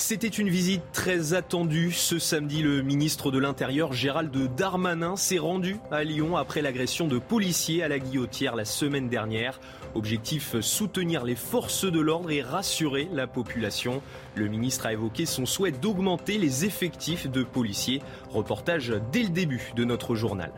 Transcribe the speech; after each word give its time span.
C'était 0.00 0.28
une 0.28 0.48
visite 0.48 0.84
très 0.92 1.34
attendue. 1.34 1.90
Ce 1.90 2.20
samedi, 2.20 2.62
le 2.62 2.82
ministre 2.82 3.32
de 3.32 3.38
l'Intérieur, 3.38 3.92
Gérald 3.92 4.32
Darmanin, 4.54 5.16
s'est 5.16 5.38
rendu 5.38 5.76
à 5.90 6.04
Lyon 6.04 6.36
après 6.36 6.62
l'agression 6.62 7.08
de 7.08 7.18
policiers 7.18 7.82
à 7.82 7.88
la 7.88 7.98
guillotière 7.98 8.54
la 8.54 8.64
semaine 8.64 9.08
dernière. 9.08 9.58
Objectif 9.96 10.60
soutenir 10.60 11.24
les 11.24 11.34
forces 11.34 11.84
de 11.84 11.98
l'ordre 11.98 12.30
et 12.30 12.42
rassurer 12.42 13.08
la 13.12 13.26
population. 13.26 14.00
Le 14.36 14.46
ministre 14.46 14.86
a 14.86 14.92
évoqué 14.92 15.26
son 15.26 15.46
souhait 15.46 15.72
d'augmenter 15.72 16.38
les 16.38 16.64
effectifs 16.64 17.28
de 17.28 17.42
policiers. 17.42 18.00
Reportage 18.30 18.94
dès 19.10 19.24
le 19.24 19.30
début 19.30 19.72
de 19.74 19.82
notre 19.82 20.14
journal. 20.14 20.52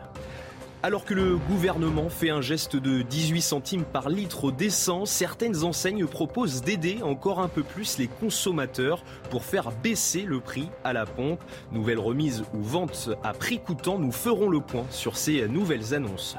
Alors 0.82 1.04
que 1.04 1.12
le 1.12 1.36
gouvernement 1.36 2.08
fait 2.08 2.30
un 2.30 2.40
geste 2.40 2.74
de 2.74 3.02
18 3.02 3.42
centimes 3.42 3.84
par 3.84 4.08
litre 4.08 4.50
d'essence, 4.50 5.10
certaines 5.10 5.62
enseignes 5.62 6.06
proposent 6.06 6.62
d'aider 6.62 7.00
encore 7.02 7.40
un 7.40 7.48
peu 7.48 7.62
plus 7.62 7.98
les 7.98 8.08
consommateurs 8.08 9.04
pour 9.28 9.44
faire 9.44 9.72
baisser 9.72 10.22
le 10.22 10.40
prix 10.40 10.70
à 10.82 10.94
la 10.94 11.04
pompe. 11.04 11.42
Nouvelle 11.70 11.98
remise 11.98 12.44
ou 12.54 12.62
vente 12.62 13.10
à 13.22 13.34
prix 13.34 13.58
coûtant, 13.58 13.98
nous 13.98 14.10
ferons 14.10 14.48
le 14.48 14.60
point 14.60 14.86
sur 14.90 15.18
ces 15.18 15.46
nouvelles 15.48 15.92
annonces. 15.92 16.38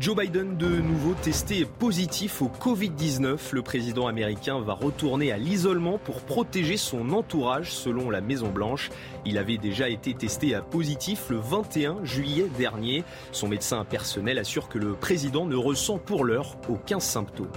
Joe 0.00 0.16
Biden 0.16 0.56
de 0.56 0.66
nouveau 0.66 1.14
testé 1.14 1.64
positif 1.64 2.42
au 2.42 2.48
Covid-19. 2.48 3.38
Le 3.52 3.62
président 3.62 4.08
américain 4.08 4.58
va 4.58 4.74
retourner 4.74 5.30
à 5.30 5.38
l'isolement 5.38 5.98
pour 5.98 6.22
protéger 6.22 6.76
son 6.76 7.10
entourage 7.10 7.70
selon 7.70 8.10
la 8.10 8.20
Maison 8.20 8.50
Blanche. 8.50 8.90
Il 9.24 9.38
avait 9.38 9.56
déjà 9.56 9.88
été 9.88 10.12
testé 10.12 10.52
à 10.56 10.62
positif 10.62 11.30
le 11.30 11.36
21 11.36 12.04
juillet 12.04 12.48
dernier. 12.58 13.04
Son 13.30 13.46
médecin 13.46 13.84
personnel 13.84 14.38
assure 14.38 14.68
que 14.68 14.78
le 14.78 14.94
président 14.94 15.46
ne 15.46 15.54
ressent 15.54 15.98
pour 15.98 16.24
l'heure 16.24 16.56
aucun 16.68 16.98
symptôme. 16.98 17.52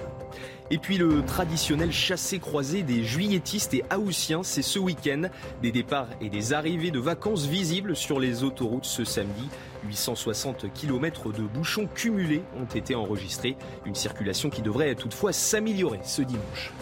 Et 0.69 0.77
puis 0.77 0.97
le 0.97 1.23
traditionnel 1.23 1.91
chassé-croisé 1.91 2.83
des 2.83 3.03
juilletistes 3.03 3.73
et 3.73 3.83
haussiens, 3.95 4.43
c'est 4.43 4.61
ce 4.61 4.79
week-end. 4.79 5.23
Des 5.61 5.71
départs 5.71 6.09
et 6.19 6.29
des 6.29 6.53
arrivées 6.53 6.91
de 6.91 6.99
vacances 6.99 7.45
visibles 7.45 7.95
sur 7.95 8.19
les 8.19 8.43
autoroutes 8.43 8.85
ce 8.85 9.05
samedi. 9.05 9.49
860 9.87 10.71
km 10.73 11.31
de 11.31 11.41
bouchons 11.41 11.87
cumulés 11.93 12.43
ont 12.59 12.65
été 12.65 12.95
enregistrés. 12.95 13.57
Une 13.85 13.95
circulation 13.95 14.49
qui 14.49 14.61
devrait 14.61 14.95
toutefois 14.95 15.33
s'améliorer 15.33 15.99
ce 16.03 16.21
dimanche. 16.21 16.73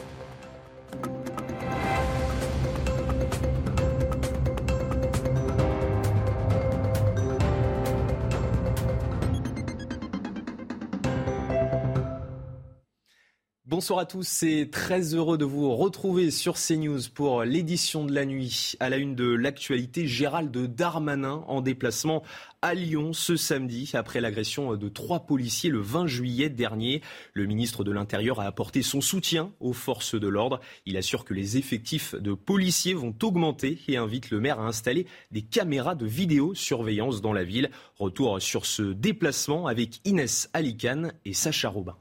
Bonsoir 13.75 13.99
à 13.99 14.05
tous, 14.05 14.25
c'est 14.25 14.69
très 14.71 15.15
heureux 15.15 15.37
de 15.37 15.43
vous 15.43 15.75
retrouver 15.75 16.31
sur 16.31 16.55
CNews 16.55 17.01
pour 17.13 17.43
l'édition 17.43 18.05
de 18.05 18.13
la 18.13 18.25
nuit. 18.25 18.75
À 18.79 18.89
la 18.89 18.95
une 18.95 19.15
de 19.15 19.25
l'actualité, 19.25 20.07
Gérald 20.07 20.57
Darmanin 20.57 21.43
en 21.49 21.59
déplacement 21.59 22.23
à 22.61 22.73
Lyon 22.73 23.11
ce 23.11 23.35
samedi 23.35 23.91
après 23.93 24.21
l'agression 24.21 24.77
de 24.77 24.87
trois 24.87 25.25
policiers 25.25 25.69
le 25.69 25.81
20 25.81 26.08
juillet 26.08 26.47
dernier. 26.47 27.02
Le 27.33 27.47
ministre 27.47 27.83
de 27.83 27.91
l'Intérieur 27.91 28.39
a 28.39 28.45
apporté 28.45 28.81
son 28.81 29.02
soutien 29.02 29.52
aux 29.59 29.73
forces 29.73 30.15
de 30.15 30.30
l'ordre. 30.30 30.61
Il 30.85 30.95
assure 30.95 31.25
que 31.25 31.33
les 31.33 31.58
effectifs 31.58 32.15
de 32.15 32.33
policiers 32.33 32.93
vont 32.93 33.14
augmenter 33.23 33.81
et 33.89 33.97
invite 33.97 34.30
le 34.30 34.39
maire 34.39 34.61
à 34.61 34.67
installer 34.67 35.05
des 35.31 35.41
caméras 35.41 35.95
de 35.95 36.05
vidéosurveillance 36.05 37.19
dans 37.19 37.33
la 37.33 37.43
ville. 37.43 37.69
Retour 37.99 38.41
sur 38.41 38.65
ce 38.65 38.83
déplacement 38.83 39.67
avec 39.67 39.99
Inès 40.05 40.49
Alicane 40.53 41.11
et 41.25 41.33
Sacha 41.33 41.67
Robin. 41.67 41.97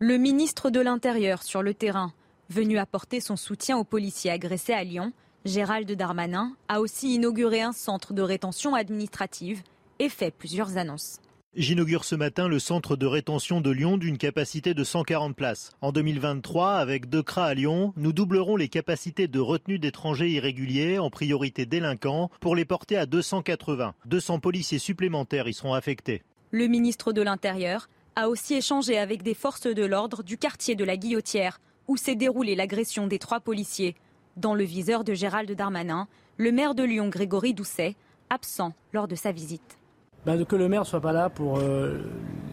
Le 0.00 0.16
ministre 0.16 0.70
de 0.70 0.78
l'Intérieur 0.78 1.42
sur 1.42 1.60
le 1.60 1.74
terrain, 1.74 2.12
venu 2.50 2.78
apporter 2.78 3.18
son 3.18 3.34
soutien 3.34 3.76
aux 3.76 3.82
policiers 3.82 4.30
agressés 4.30 4.72
à 4.72 4.84
Lyon, 4.84 5.12
Gérald 5.44 5.90
Darmanin 5.90 6.52
a 6.68 6.80
aussi 6.80 7.16
inauguré 7.16 7.62
un 7.62 7.72
centre 7.72 8.12
de 8.12 8.22
rétention 8.22 8.76
administrative 8.76 9.60
et 9.98 10.08
fait 10.08 10.30
plusieurs 10.30 10.76
annonces. 10.76 11.18
J'inaugure 11.56 12.04
ce 12.04 12.14
matin 12.14 12.46
le 12.46 12.60
centre 12.60 12.94
de 12.94 13.06
rétention 13.06 13.60
de 13.60 13.72
Lyon 13.72 13.96
d'une 13.96 14.18
capacité 14.18 14.72
de 14.72 14.84
140 14.84 15.34
places. 15.34 15.72
En 15.80 15.90
2023, 15.90 16.74
avec 16.74 17.08
deux 17.08 17.24
CRA 17.24 17.46
à 17.46 17.54
Lyon, 17.54 17.92
nous 17.96 18.12
doublerons 18.12 18.54
les 18.54 18.68
capacités 18.68 19.26
de 19.26 19.40
retenue 19.40 19.80
d'étrangers 19.80 20.30
irréguliers, 20.30 21.00
en 21.00 21.10
priorité 21.10 21.66
délinquants, 21.66 22.30
pour 22.38 22.54
les 22.54 22.64
porter 22.64 22.96
à 22.96 23.06
280. 23.06 23.94
200 24.06 24.38
policiers 24.38 24.78
supplémentaires 24.78 25.48
y 25.48 25.54
seront 25.54 25.74
affectés. 25.74 26.22
Le 26.52 26.68
ministre 26.68 27.12
de 27.12 27.20
l'Intérieur 27.20 27.88
a 28.18 28.28
aussi 28.28 28.54
échangé 28.54 28.98
avec 28.98 29.22
des 29.22 29.32
forces 29.32 29.68
de 29.68 29.84
l'ordre 29.84 30.24
du 30.24 30.38
quartier 30.38 30.74
de 30.74 30.82
la 30.82 30.96
Guillotière, 30.96 31.60
où 31.86 31.96
s'est 31.96 32.16
déroulée 32.16 32.56
l'agression 32.56 33.06
des 33.06 33.20
trois 33.20 33.38
policiers. 33.38 33.94
Dans 34.36 34.56
le 34.56 34.64
viseur 34.64 35.04
de 35.04 35.14
Gérald 35.14 35.48
Darmanin, 35.52 36.08
le 36.36 36.50
maire 36.50 36.74
de 36.74 36.82
Lyon, 36.82 37.10
Grégory 37.10 37.54
Doucet, 37.54 37.94
absent 38.28 38.72
lors 38.92 39.06
de 39.06 39.14
sa 39.14 39.30
visite. 39.30 39.78
Ben, 40.26 40.44
que 40.44 40.56
le 40.56 40.68
maire 40.68 40.80
ne 40.80 40.86
soit 40.86 41.00
pas 41.00 41.12
là 41.12 41.30
pour 41.30 41.58
euh, 41.58 42.00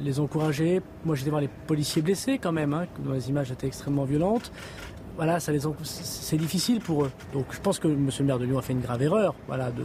les 0.01 0.19
encourager. 0.19 0.83
Moi, 1.03 1.15
j'étais 1.15 1.31
voir 1.31 1.41
les 1.41 1.49
policiers 1.65 2.03
blessés 2.03 2.37
quand 2.37 2.51
même, 2.51 2.73
hein, 2.73 2.85
dont 2.99 3.13
les 3.13 3.29
images 3.29 3.51
étaient 3.51 3.65
extrêmement 3.65 4.05
violentes. 4.05 4.51
Voilà, 5.15 5.39
c'est 5.39 6.37
difficile 6.37 6.79
pour 6.79 7.05
eux. 7.05 7.11
Donc, 7.33 7.45
je 7.49 7.59
pense 7.59 7.79
que 7.79 7.87
M. 7.87 8.07
le 8.19 8.25
maire 8.25 8.37
de 8.37 8.45
Lyon 8.45 8.59
a 8.59 8.61
fait 8.61 8.73
une 8.73 8.81
grave 8.81 9.01
erreur, 9.01 9.33
voilà, 9.47 9.71
de 9.71 9.83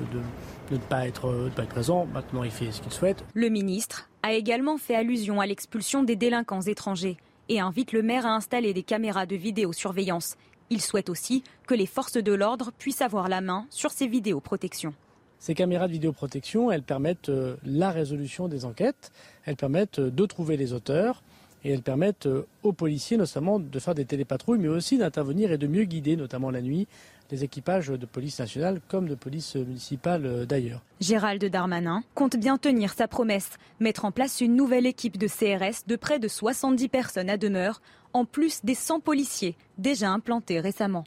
ne 0.71 0.77
pas, 0.79 1.07
être, 1.07 1.51
pas 1.55 1.63
être 1.63 1.69
présent. 1.69 2.07
Maintenant, 2.07 2.45
il 2.45 2.51
fait 2.51 2.73
ce 2.73 2.81
qu'il 2.81 2.93
souhaite. 2.93 3.25
Le 3.35 3.49
ministre 3.49 4.09
a 4.23 4.33
également 4.33 4.77
fait 4.79 4.95
allusion 4.95 5.41
à 5.41 5.47
l'expulsion 5.47 6.03
des 6.03 6.17
délinquants 6.17 6.63
étrangers 6.63 7.17
et 7.49 7.61
invite 7.61 7.93
le 7.93 8.03
maire 8.03 8.27
à 8.27 8.35
installer 8.35 8.73
des 8.73 8.83
caméras 8.83 9.27
de 9.27 9.37
vidéosurveillance. 9.37 10.37
Il 10.71 10.81
souhaite 10.81 11.11
aussi 11.11 11.43
que 11.67 11.75
les 11.75 11.87
forces 11.87 12.17
de 12.17 12.33
l'ordre 12.33 12.71
puissent 12.79 13.03
avoir 13.03 13.29
la 13.29 13.41
main 13.41 13.67
sur 13.71 13.91
ces 13.91 14.07
vidéoprotections. 14.07 14.95
Ces 15.41 15.55
caméras 15.55 15.89
de 15.89 15.93
vidéoprotection, 15.93 16.71
elles 16.71 16.83
permettent 16.83 17.31
euh, 17.31 17.57
la 17.65 17.91
résolution 17.91 18.47
des 18.47 18.65
enquêtes, 18.65 19.11
elles 19.47 19.57
permettent 19.57 19.99
euh, 19.99 20.11
de 20.11 20.27
trouver 20.27 20.57
les 20.57 20.75
auteurs 20.75 21.23
et 21.65 21.73
elles 21.73 21.83
permettent 21.83 22.27
euh, 22.27 22.47
aux 22.63 22.73
policiers 22.73 23.17
notamment 23.17 23.59
de 23.59 23.79
faire 23.79 23.95
des 23.95 24.05
télépatrouilles, 24.05 24.59
mais 24.59 24.69
aussi 24.69 24.99
d'intervenir 24.99 25.51
et 25.51 25.59
de 25.59 25.67
mieux 25.67 25.85
guider, 25.85 26.15
notamment 26.15 26.51
la 26.51 26.61
nuit, 26.63 26.87
les 27.31 27.45
équipages 27.45 27.89
de 27.89 28.07
police 28.07 28.39
nationale 28.39 28.81
comme 28.89 29.09
de 29.09 29.15
police 29.15 29.57
municipale 29.57 30.27
euh, 30.27 30.47
d'ailleurs. 30.47 30.83
Gérald 31.01 31.45
Darmanin 31.45 32.03
compte 32.15 32.37
bien 32.37 32.59
tenir 32.59 32.93
sa 32.93 33.09
promesse, 33.09 33.51
mettre 33.79 34.05
en 34.05 34.13
place 34.13 34.41
une 34.41 34.57
nouvelle 34.57 34.87
équipe 34.87 35.19
de 35.19 35.29
CRS 35.29 35.87
de 35.87 35.97
près 35.97 36.19
de 36.19 36.29
70 36.29 36.89
personnes 36.89 37.31
à 37.31 37.37
demeure, 37.37 37.81
en 38.13 38.25
plus 38.25 38.65
des 38.65 38.75
100 38.75 39.01
policiers 39.01 39.57
déjà 39.79 40.11
implantés 40.11 40.61
récemment. 40.61 41.05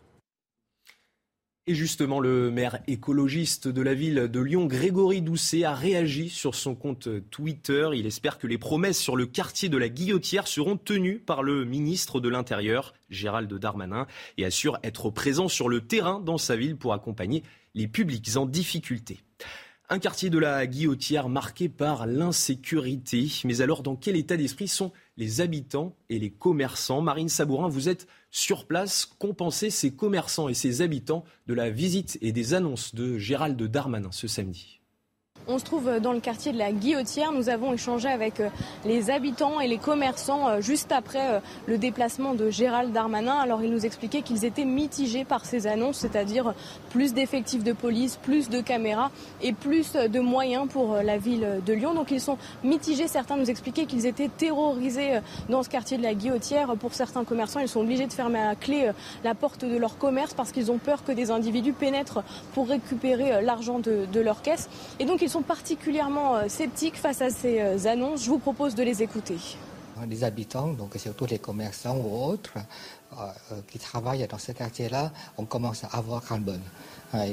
Et 1.66 1.76
justement, 1.76 2.20
le 2.20 2.52
maire 2.52 2.80
écologiste 2.88 3.70
de 3.70 3.82
la 3.82 3.94
ville 3.94 4.28
de 4.30 4.40
Lyon, 4.42 4.66
Grégory 4.66 5.22
Doucet, 5.22 5.64
a 5.64 5.74
réagi 5.74 6.28
sur 6.28 6.56
son 6.56 6.76
compte 6.76 7.08
Twitter. 7.30 7.88
Il 7.94 8.06
espère 8.06 8.38
que 8.38 8.48
les 8.48 8.58
promesses 8.58 9.00
sur 9.00 9.16
le 9.16 9.26
quartier 9.26 9.70
de 9.70 9.78
la 9.78 9.88
Guillotière 9.88 10.46
seront 10.50 10.76
tenues 10.76 11.20
par 11.20 11.42
le 11.42 11.64
ministre 11.64 12.20
de 12.20 12.28
l'Intérieur, 12.28 12.94
Gérald 13.10 13.54
Darmanin, 13.54 14.08
et 14.38 14.44
assure 14.44 14.78
être 14.84 15.10
présent 15.10 15.48
sur 15.48 15.70
le 15.70 15.80
terrain 15.80 16.20
dans 16.20 16.38
sa 16.38 16.58
ville 16.58 16.76
pour 16.76 16.92
accompagner 16.92 17.44
les 17.76 17.88
publics 17.88 18.36
en 18.36 18.46
difficulté. 18.46 19.20
Un 19.88 20.00
quartier 20.00 20.30
de 20.30 20.40
la 20.40 20.68
Guillotière 20.68 21.30
marqué 21.30 21.70
par 21.70 22.08
l'insécurité. 22.08 23.28
Mais 23.46 23.62
alors, 23.62 23.84
dans 23.84 23.96
quel 23.96 24.18
état 24.18 24.36
d'esprit 24.36 24.68
sont 24.68 24.92
les 25.16 25.40
habitants 25.40 25.96
et 26.10 26.20
les 26.20 26.30
commerçants? 26.30 27.02
Marine 27.02 27.30
Sabourin, 27.30 27.70
vous 27.70 27.88
êtes 27.88 28.06
sur 28.34 28.68
place. 28.68 29.06
Compenser 29.06 29.70
ces 29.70 29.96
commerçants 29.96 30.50
et 30.50 30.54
ces 30.54 30.82
habitants 30.82 31.24
de 31.48 31.54
la 31.54 31.70
visite 31.70 32.18
et 32.22 32.34
des 32.34 32.54
annonces 32.54 32.94
de 32.94 33.18
Gérald 33.18 33.62
Darmanin 33.64 34.12
ce 34.12 34.28
samedi 34.28 34.82
On 35.46 35.60
se 35.60 35.66
trouve 35.66 36.00
dans 36.00 36.14
le 36.14 36.22
quartier 36.22 36.54
de 36.54 36.58
la 36.58 36.72
Guillotière. 36.72 37.34
Nous 37.34 37.50
avons 37.50 37.74
échangé 37.74 38.08
avec 38.08 38.40
euh, 38.40 38.48
les 38.86 39.10
habitants 39.10 39.60
et 39.60 39.68
les 39.68 39.78
commerçants 39.78 40.48
euh, 40.48 40.62
juste 40.62 40.94
après 40.94 41.34
euh, 41.34 41.40
le 41.68 41.78
déplacement 41.78 42.34
de 42.34 42.50
Gérald 42.50 42.94
Darmanin. 42.94 43.36
Alors 43.36 43.62
ils 43.62 43.70
nous 43.70 43.86
expliquaient 43.86 44.22
qu'ils 44.22 44.46
étaient 44.46 44.64
mitigés 44.64 45.26
par 45.26 45.44
ces 45.44 45.68
annonces, 45.68 45.98
c'est-à-dire 45.98 46.54
plus 46.92 47.14
d'effectifs 47.14 47.62
de 47.62 47.74
police, 47.74 48.16
plus 48.16 48.50
de 48.50 48.62
caméras 48.62 49.12
et 49.42 49.52
plus 49.52 49.94
de 49.94 50.20
moyens 50.22 50.66
pour 50.70 50.96
la 50.96 51.18
ville 51.18 51.62
de 51.66 51.74
Lyon. 51.74 51.94
Donc 51.94 52.12
ils 52.12 52.22
sont 52.22 52.38
mitigés. 52.64 53.10
Certains 53.10 53.36
nous 53.36 53.50
expliquaient 53.50 53.86
qu'ils 53.86 54.06
étaient 54.06 54.30
terrorisés 54.30 55.20
dans 55.50 55.62
ce 55.62 55.68
quartier 55.68 55.98
de 55.98 56.04
la 56.04 56.14
Guillotière. 56.14 56.74
Pour 56.78 56.94
certains 56.94 57.26
commerçants, 57.26 57.60
ils 57.60 57.68
sont 57.68 57.82
obligés 57.82 58.08
de 58.08 58.14
fermer 58.14 58.40
à 58.40 58.56
clé 58.56 58.92
la 59.26 59.36
porte 59.36 59.66
de 59.66 59.76
leur 59.76 59.98
commerce 59.98 60.34
parce 60.34 60.54
qu'ils 60.54 60.72
ont 60.72 60.78
peur 60.78 61.04
que 61.04 61.12
des 61.12 61.32
individus 61.32 61.74
pénètrent 61.74 62.24
pour 62.54 62.70
récupérer 62.70 63.42
l'argent 63.42 63.80
de, 63.80 64.20
leur 64.22 64.42
caisse. 64.42 64.70
Sont 65.34 65.42
particulièrement 65.42 66.36
euh, 66.36 66.48
sceptiques 66.48 66.96
face 66.96 67.22
à 67.22 67.32
ces 67.32 67.60
euh, 67.60 67.92
annonces. 67.92 68.24
Je 68.24 68.30
vous 68.30 68.38
propose 68.38 68.76
de 68.76 68.84
les 68.84 69.02
écouter. 69.02 69.38
Les 70.08 70.24
habitants, 70.24 70.68
donc 70.68 70.94
surtout 70.98 71.26
les 71.26 71.40
commerçants 71.40 71.98
ou 71.98 72.26
autres 72.26 72.58
euh, 73.14 73.26
qui 73.72 73.80
travaillent 73.80 74.28
dans 74.28 74.38
ce 74.38 74.52
quartier-là, 74.52 75.12
on 75.38 75.46
commence 75.46 75.84
à 75.86 75.88
avoir 75.88 76.22
un 76.32 76.40
bon. 76.40 76.60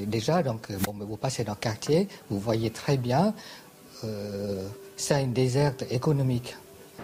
déjà, 0.07 0.43
donc, 0.43 0.71
bon, 0.85 0.95
vous 0.99 1.17
passez 1.17 1.43
dans 1.45 1.53
le 1.53 1.59
quartier, 1.59 2.07
vous 2.31 2.39
voyez 2.39 2.71
très 2.71 2.97
bien, 2.97 3.35
c'est 4.97 5.23
une 5.23 5.33
déserte 5.33 5.85
économique. 5.91 6.57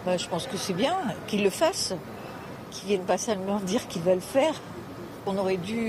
Bah, 0.04 0.16
je 0.16 0.28
pense 0.28 0.46
que 0.46 0.56
c'est 0.56 0.74
bien 0.74 0.96
qu'ils 1.26 1.42
le 1.42 1.50
fassent, 1.50 1.94
qu'ils 2.70 2.88
viennent 2.88 3.10
pas 3.12 3.18
seulement 3.18 3.60
dire 3.60 3.88
qu'ils 3.88 4.02
veulent 4.02 4.28
faire. 4.38 4.54
On 5.26 5.36
aurait 5.38 5.56
dû 5.56 5.80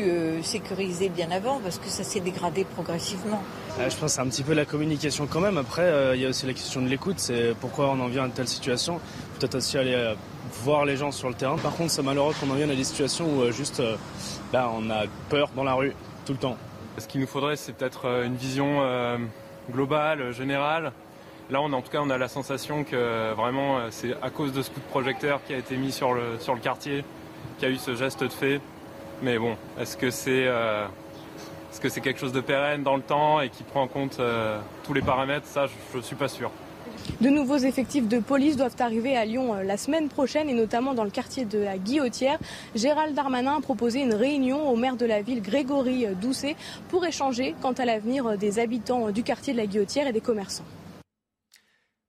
sécuriser 0.44 1.10
bien 1.10 1.30
avant 1.30 1.60
parce 1.60 1.78
que 1.78 1.90
ça 1.90 2.04
s'est 2.04 2.22
dégradé 2.22 2.64
progressivement. 2.64 3.44
Euh, 3.80 3.92
je 3.92 3.98
pense 3.98 4.14
c'est 4.14 4.22
un 4.22 4.28
petit 4.28 4.44
peu 4.44 4.54
la 4.54 4.66
communication 4.66 5.28
quand 5.28 5.40
même. 5.40 5.58
Après, 5.58 5.84
euh, 5.84 6.16
il 6.16 6.22
y 6.22 6.26
a 6.26 6.30
aussi 6.30 6.48
la 6.48 6.54
question 6.54 6.82
de 6.82 6.88
l'écoute. 6.88 7.20
C'est 7.20 7.54
pourquoi 7.62 7.90
on 7.90 8.00
en 8.00 8.08
vient 8.08 8.24
à 8.24 8.26
une 8.26 8.32
telle 8.32 8.48
situation. 8.48 9.00
Peut-être 9.38 9.56
aussi 9.56 9.78
aller 9.78 9.94
euh, 9.94 10.16
voir 10.64 10.84
les 10.84 10.98
gens 10.98 11.12
sur 11.12 11.30
le 11.30 11.36
terrain. 11.36 11.58
Par 11.58 11.76
contre, 11.76 11.92
c'est 11.92 12.02
malheureux 12.02 12.34
qu'on 12.40 12.50
en 12.50 12.56
vienne 12.56 12.72
à 12.72 12.76
des 12.76 12.84
situations 12.84 13.28
où 13.28 13.52
juste 13.52 13.84
bah, 14.52 14.72
on 14.74 14.90
a 14.90 15.04
peur 15.30 15.50
dans 15.56 15.64
la 15.64 15.76
rue 15.76 15.94
tout 16.26 16.34
le 16.34 16.40
temps. 16.40 16.58
Ce 16.98 17.08
qu'il 17.08 17.22
nous 17.22 17.28
faudrait, 17.28 17.56
c'est 17.56 17.74
peut-être 17.74 18.24
une 18.26 18.36
vision 18.36 18.82
globale, 19.72 20.34
générale. 20.34 20.92
Là, 21.52 21.62
on, 21.62 21.72
en 21.72 21.82
tout 21.82 21.92
cas, 21.92 22.00
on 22.02 22.10
a 22.10 22.18
la 22.18 22.28
sensation 22.28 22.84
que 22.84 23.34
vraiment, 23.34 23.80
c'est 23.92 24.16
à 24.24 24.32
cause 24.32 24.52
de 24.54 24.64
ce 24.64 24.72
coup 24.72 24.80
de 24.80 24.90
projecteur 24.90 25.42
qui 25.46 25.54
a 25.54 25.58
été 25.58 25.78
mis 25.78 25.92
sur 25.92 26.14
le, 26.14 26.40
sur 26.40 26.56
le 26.56 26.60
quartier, 26.60 27.06
qu'il 27.60 27.70
y 27.70 27.72
a 27.72 27.76
eu 27.76 27.78
ce 27.78 27.94
geste 27.94 28.24
de 28.24 28.30
fait. 28.30 28.60
Mais 29.22 29.38
bon, 29.38 29.56
est-ce 29.80 29.96
que 29.96 30.10
c'est 30.10 30.48
est-ce 31.78 31.84
que 31.84 31.90
c'est 31.90 32.02
quelque 32.02 32.20
chose 32.20 32.34
de 32.34 32.42
pérenne 32.42 32.82
dans 32.82 32.96
le 32.96 33.04
temps 33.04 33.40
et 33.40 33.50
qui 33.50 33.62
prend 33.62 33.84
en 33.84 33.88
compte 33.88 34.20
euh, 34.20 34.60
tous 34.84 34.96
les 34.96 35.04
paramètres 35.04 35.46
Ça, 35.46 35.68
je 35.94 35.98
ne 35.98 36.02
suis 36.02 36.16
pas 36.16 36.28
sûr. 36.28 36.50
De 37.22 37.30
nouveaux 37.30 37.58
effectifs 37.58 38.08
de 38.08 38.18
police 38.18 38.58
doivent 38.58 38.76
arriver 38.80 39.16
à 39.16 39.26
Lyon 39.26 39.54
euh, 39.54 39.62
la 39.62 39.78
semaine 39.78 40.10
prochaine 40.10 40.50
et 40.50 40.56
notamment 40.56 40.96
dans 40.96 41.04
le 41.04 41.12
quartier 41.12 41.46
de 41.46 41.60
la 41.60 41.78
Guillotière. 41.78 42.40
Gérald 42.74 43.14
Darmanin 43.14 43.58
a 43.58 43.62
proposé 43.62 44.00
une 44.00 44.16
réunion 44.16 44.68
au 44.68 44.76
maire 44.76 44.96
de 44.96 45.06
la 45.06 45.22
ville, 45.22 45.44
Grégory 45.44 46.08
Doucet, 46.20 46.56
pour 46.90 47.06
échanger 47.06 47.54
quant 47.62 47.74
à 47.74 47.86
l'avenir 47.86 48.40
des 48.40 48.58
habitants 48.58 49.12
du 49.12 49.22
quartier 49.22 49.54
de 49.54 49.60
la 49.60 49.68
Guillotière 49.68 50.08
et 50.08 50.14
des 50.14 50.22
commerçants. 50.22 50.66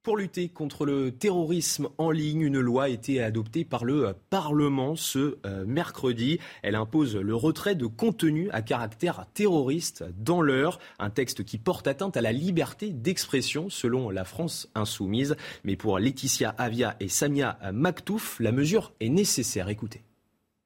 Pour 0.09 0.17
lutter 0.17 0.49
contre 0.49 0.87
le 0.87 1.11
terrorisme 1.11 1.91
en 1.99 2.11
ligne, 2.11 2.41
une 2.41 2.61
loi 2.61 2.85
a 2.85 2.89
été 2.89 3.23
adoptée 3.23 3.67
par 3.67 3.85
le 3.85 4.15
Parlement 4.31 4.97
ce 4.97 5.37
euh, 5.45 5.67
mercredi. 5.67 6.39
Elle 6.63 6.77
impose 6.77 7.15
le 7.15 7.35
retrait 7.35 7.75
de 7.75 7.85
contenu 7.85 8.49
à 8.53 8.63
caractère 8.63 9.27
terroriste 9.35 10.07
dans 10.17 10.41
l'heure, 10.41 10.79
un 10.99 11.11
texte 11.11 11.45
qui 11.45 11.59
porte 11.59 11.87
atteinte 11.87 12.17
à 12.17 12.23
la 12.23 12.33
liberté 12.33 12.89
d'expression 12.89 13.69
selon 13.69 14.09
la 14.09 14.25
France 14.25 14.71
insoumise. 14.75 15.37
Mais 15.63 15.77
pour 15.77 15.99
Laetitia 15.99 16.55
Avia 16.57 16.97
et 17.01 17.09
Samia 17.09 17.59
Maktouf, 17.71 18.41
la 18.41 18.51
mesure 18.51 18.95
est 19.01 19.11
nécessaire. 19.11 19.69
Écoutez. 19.69 20.08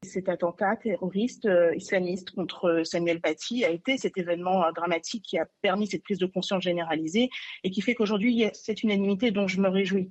Cet 0.04 0.28
attentat 0.28 0.76
terroriste 0.76 1.46
euh, 1.46 1.75
islamiste 1.76 2.32
contre 2.32 2.82
Samuel 2.84 3.20
Paty 3.20 3.64
a 3.64 3.70
été 3.70 3.96
cet 3.96 4.19
événement 4.19 4.64
euh, 4.64 4.72
dramatique 4.72 5.25
qui 5.25 5.38
a 5.38 5.46
permis 5.62 5.87
cette 5.87 6.02
prise 6.02 6.19
de 6.19 6.26
conscience 6.26 6.62
généralisée 6.62 7.31
et 7.62 7.70
qui 7.70 7.81
fait 7.82 7.94
qu'aujourd'hui, 7.94 8.32
il 8.32 8.38
y 8.38 8.44
a 8.44 8.50
cette 8.52 8.82
unanimité 8.82 9.31
dont 9.31 9.46
je 9.46 9.60
me 9.60 9.69
réjouis. 9.69 10.10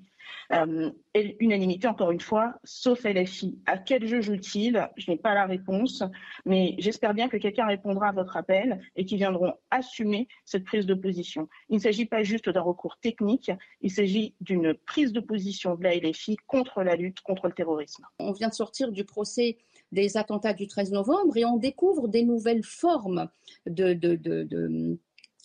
Euh, 0.54 0.92
et 1.14 1.36
unanimité, 1.40 1.88
encore 1.88 2.12
une 2.12 2.20
fois, 2.20 2.56
sauf 2.64 3.04
LFI. 3.04 3.60
À 3.66 3.78
quel 3.78 4.08
jeu 4.08 4.22
joue-t-il? 4.22 4.90
Je 4.98 5.12
n'ai 5.12 5.18
pas 5.18 5.34
la 5.34 5.46
réponse, 5.46 6.04
mais 6.46 6.76
j'espère 6.78 7.14
bien 7.14 7.28
que 7.30 7.38
quelqu'un 7.38 7.66
répondra 7.66 8.10
à 8.10 8.12
votre 8.12 8.38
appel 8.38 8.82
et 8.96 9.06
qu'ils 9.06 9.18
viendront 9.18 9.54
assumer 9.72 10.28
cette 10.46 10.64
prise 10.64 10.86
de 10.86 10.94
position. 10.94 11.48
Il 11.70 11.76
ne 11.76 11.82
s'agit 11.82 12.06
pas 12.06 12.24
juste 12.24 12.50
d'un 12.50 12.62
recours 12.62 12.98
technique, 13.00 13.52
il 13.82 13.92
s'agit 13.92 14.36
d'une 14.42 14.74
prise 14.74 15.14
de 15.14 15.20
position 15.20 15.76
de 15.76 15.84
la 15.84 15.96
LFI 15.96 16.38
contre 16.48 16.84
la 16.84 16.96
lutte 16.96 17.22
contre 17.22 17.48
le 17.48 17.54
terrorisme. 17.54 18.06
On 18.20 18.32
vient 18.32 18.50
de 18.50 18.54
sortir 18.54 18.92
du 18.92 19.06
procès 19.06 19.58
des 19.92 20.18
attentats 20.18 20.54
du 20.54 20.68
13 20.68 20.92
novembre 20.92 21.36
et 21.36 21.46
on 21.46 21.58
découvre 21.58 22.08
des 22.08 22.24
nouvelles 22.24 22.64
formes 22.64 23.30
de, 23.66 23.94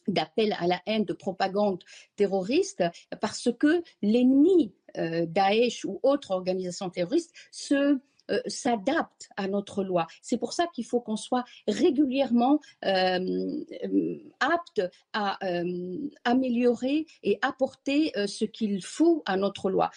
d'appel 0.08 0.54
à 0.58 0.66
la 0.66 0.80
haine, 0.86 1.04
de 1.04 1.12
propagande 1.12 1.82
terroriste, 2.16 2.82
parce 3.20 3.48
que 3.58 3.82
l'ennemi 4.02 4.72
euh, 4.98 5.26
Daesh 5.26 5.84
ou 5.84 6.00
autre 6.02 6.30
organisation 6.30 6.90
terroriste 6.90 7.32
se 7.50 7.98
euh, 8.28 8.40
s'adapte 8.46 9.28
à 9.36 9.46
notre 9.46 9.84
loi. 9.84 10.08
C'est 10.20 10.36
pour 10.36 10.52
ça 10.52 10.66
qu'il 10.74 10.84
faut 10.84 11.00
qu'on 11.00 11.16
soit 11.16 11.44
régulièrement 11.68 12.58
euh, 12.84 13.64
apte 14.40 14.82
à 15.12 15.38
améliorer 16.24 17.06
et 17.22 17.38
apporter 17.42 18.12
ce 18.26 18.44
qu'il 18.44 18.84
faut 18.84 19.22
à 19.26 19.36
notre 19.36 19.70
loi. 19.70 19.92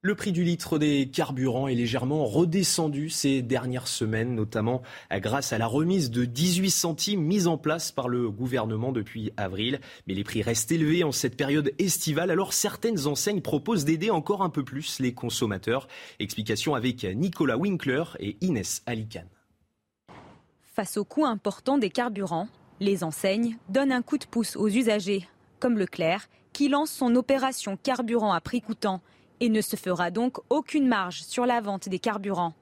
Le 0.00 0.14
prix 0.14 0.30
du 0.30 0.44
litre 0.44 0.78
des 0.78 1.10
carburants 1.10 1.66
est 1.66 1.74
légèrement 1.74 2.24
redescendu 2.24 3.10
ces 3.10 3.42
dernières 3.42 3.88
semaines, 3.88 4.36
notamment 4.36 4.80
grâce 5.10 5.52
à 5.52 5.58
la 5.58 5.66
remise 5.66 6.12
de 6.12 6.24
18 6.24 6.70
centimes 6.70 7.20
mise 7.20 7.48
en 7.48 7.58
place 7.58 7.90
par 7.90 8.08
le 8.08 8.30
gouvernement 8.30 8.92
depuis 8.92 9.32
avril. 9.36 9.80
Mais 10.06 10.14
les 10.14 10.22
prix 10.22 10.40
restent 10.40 10.70
élevés 10.70 11.02
en 11.02 11.10
cette 11.10 11.36
période 11.36 11.72
estivale, 11.80 12.30
alors 12.30 12.52
certaines 12.52 13.08
enseignes 13.08 13.40
proposent 13.40 13.84
d'aider 13.84 14.10
encore 14.10 14.44
un 14.44 14.50
peu 14.50 14.62
plus 14.62 15.00
les 15.00 15.14
consommateurs. 15.14 15.88
Explication 16.20 16.76
avec 16.76 17.02
Nicolas 17.02 17.56
Winkler 17.56 18.04
et 18.20 18.36
Inès 18.40 18.84
Alican. 18.86 19.24
Face 20.62 20.96
au 20.96 21.04
coût 21.04 21.26
important 21.26 21.76
des 21.76 21.90
carburants, 21.90 22.46
les 22.78 23.02
enseignes 23.02 23.56
donnent 23.68 23.90
un 23.90 24.02
coup 24.02 24.18
de 24.18 24.26
pouce 24.26 24.54
aux 24.54 24.68
usagers, 24.68 25.26
comme 25.58 25.76
Leclerc, 25.76 26.28
qui 26.52 26.68
lance 26.68 26.92
son 26.92 27.16
opération 27.16 27.76
carburant 27.76 28.32
à 28.32 28.40
prix 28.40 28.60
coûtant 28.60 29.02
et 29.40 29.48
ne 29.48 29.60
se 29.60 29.76
fera 29.76 30.10
donc 30.10 30.38
aucune 30.50 30.88
marge 30.88 31.22
sur 31.22 31.46
la 31.46 31.60
vente 31.60 31.88
des 31.88 31.98
carburants. 31.98 32.54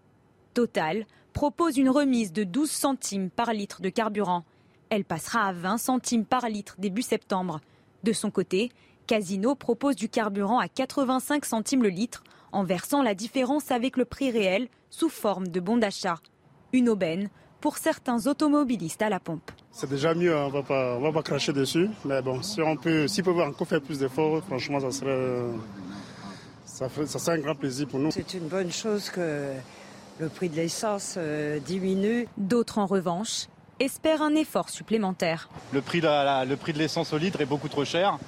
Total 0.54 1.04
propose 1.32 1.76
une 1.76 1.90
remise 1.90 2.32
de 2.32 2.44
12 2.44 2.70
centimes 2.70 3.30
par 3.30 3.52
litre 3.52 3.82
de 3.82 3.88
carburant. 3.88 4.44
Elle 4.88 5.04
passera 5.04 5.46
à 5.46 5.52
20 5.52 5.78
centimes 5.78 6.24
par 6.24 6.48
litre 6.48 6.76
début 6.78 7.02
septembre. 7.02 7.60
De 8.04 8.12
son 8.12 8.30
côté, 8.30 8.70
Casino 9.06 9.54
propose 9.54 9.96
du 9.96 10.08
carburant 10.08 10.58
à 10.58 10.68
85 10.68 11.44
centimes 11.44 11.82
le 11.82 11.88
litre 11.88 12.24
en 12.52 12.64
versant 12.64 13.02
la 13.02 13.14
différence 13.14 13.70
avec 13.70 13.96
le 13.96 14.04
prix 14.04 14.30
réel 14.30 14.68
sous 14.90 15.08
forme 15.08 15.48
de 15.48 15.60
bon 15.60 15.76
d'achat. 15.76 16.16
Une 16.72 16.88
aubaine 16.88 17.28
pour 17.60 17.78
certains 17.78 18.26
automobilistes 18.26 19.02
à 19.02 19.08
la 19.08 19.20
pompe. 19.20 19.50
C'est 19.72 19.90
déjà 19.90 20.14
mieux, 20.14 20.34
hein. 20.34 20.44
on 20.46 20.50
va 20.50 20.62
pas, 20.62 20.98
va 20.98 21.12
pas 21.12 21.22
cracher 21.22 21.52
dessus. 21.52 21.88
Mais 22.04 22.22
bon, 22.22 22.42
si 22.42 22.62
on 22.62 22.76
peut, 22.76 23.08
si 23.08 23.20
on 23.20 23.24
peut 23.24 23.42
encore 23.42 23.66
faire 23.66 23.82
plus 23.82 23.98
d'efforts, 23.98 24.42
franchement, 24.44 24.80
ça 24.80 24.90
serait, 24.90 25.42
ça, 26.76 26.90
fait, 26.90 27.06
ça 27.06 27.32
un 27.32 27.38
grand 27.38 27.54
plaisir 27.54 27.88
pour 27.88 27.98
nous. 27.98 28.10
C'est 28.10 28.34
une 28.34 28.48
bonne 28.48 28.70
chose 28.70 29.08
que 29.08 29.52
le 30.20 30.28
prix 30.28 30.50
de 30.50 30.56
l'essence 30.56 31.14
euh, 31.16 31.58
diminue. 31.58 32.28
D'autres, 32.36 32.78
en 32.78 32.84
revanche, 32.84 33.46
espèrent 33.80 34.20
un 34.20 34.34
effort 34.34 34.68
supplémentaire. 34.68 35.48
Le 35.72 35.80
prix 35.80 36.02
de, 36.02 36.44
le 36.46 36.56
prix 36.56 36.74
de 36.74 36.78
l'essence 36.78 37.14
au 37.14 37.18
litre 37.18 37.40
est 37.40 37.46
beaucoup 37.46 37.68
trop 37.68 37.86
cher. 37.86 38.18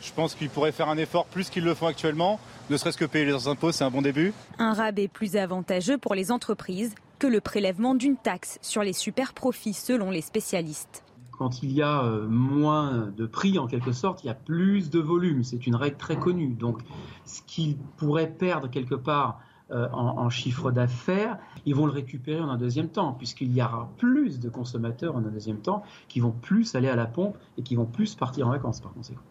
Je 0.00 0.12
pense 0.12 0.34
qu'ils 0.34 0.50
pourraient 0.50 0.72
faire 0.72 0.88
un 0.88 0.98
effort 0.98 1.26
plus 1.26 1.48
qu'ils 1.48 1.64
le 1.64 1.74
font 1.74 1.86
actuellement. 1.86 2.40
Ne 2.70 2.76
serait-ce 2.76 2.98
que 2.98 3.04
payer 3.04 3.24
les 3.24 3.46
impôts, 3.46 3.70
c'est 3.70 3.84
un 3.84 3.90
bon 3.90 4.02
début. 4.02 4.32
Un 4.58 4.72
rabais 4.72 5.08
plus 5.08 5.36
avantageux 5.36 5.96
pour 5.96 6.16
les 6.16 6.32
entreprises 6.32 6.94
que 7.20 7.28
le 7.28 7.40
prélèvement 7.40 7.94
d'une 7.94 8.16
taxe 8.16 8.58
sur 8.62 8.82
les 8.82 8.92
super 8.92 9.32
profits 9.32 9.74
selon 9.74 10.10
les 10.10 10.22
spécialistes 10.22 11.04
quand 11.38 11.62
il 11.62 11.72
y 11.72 11.82
a 11.82 12.04
euh, 12.04 12.26
moins 12.28 13.12
de 13.16 13.26
prix, 13.26 13.58
en 13.58 13.66
quelque 13.66 13.92
sorte, 13.92 14.24
il 14.24 14.28
y 14.28 14.30
a 14.30 14.34
plus 14.34 14.90
de 14.90 15.00
volume. 15.00 15.44
C'est 15.44 15.66
une 15.66 15.76
règle 15.76 15.96
très 15.96 16.16
connue. 16.16 16.54
Donc, 16.54 16.80
ce 17.24 17.42
qu'ils 17.42 17.76
pourraient 17.96 18.30
perdre 18.30 18.68
quelque 18.68 18.94
part 18.94 19.40
euh, 19.70 19.88
en, 19.92 20.28
chiffre 20.28 20.70
d'affaires, 20.70 21.38
ils 21.64 21.74
vont 21.74 21.86
le 21.86 21.92
récupérer 21.92 22.40
en 22.40 22.50
un 22.50 22.58
deuxième 22.58 22.88
temps, 22.88 23.12
puisqu'il 23.12 23.52
y 23.52 23.62
aura 23.62 23.90
plus 23.96 24.38
de 24.38 24.48
consommateurs 24.48 25.16
en 25.16 25.24
un 25.24 25.30
deuxième 25.30 25.58
temps 25.58 25.82
qui 26.08 26.20
vont 26.20 26.32
plus 26.32 26.74
aller 26.74 26.88
à 26.88 26.96
la 26.96 27.06
pompe 27.06 27.36
et 27.56 27.62
qui 27.62 27.74
vont 27.74 27.86
plus 27.86 28.14
partir 28.14 28.46
en 28.46 28.50
vacances 28.50 28.80
par 28.80 28.92
conséquent. 28.92 29.22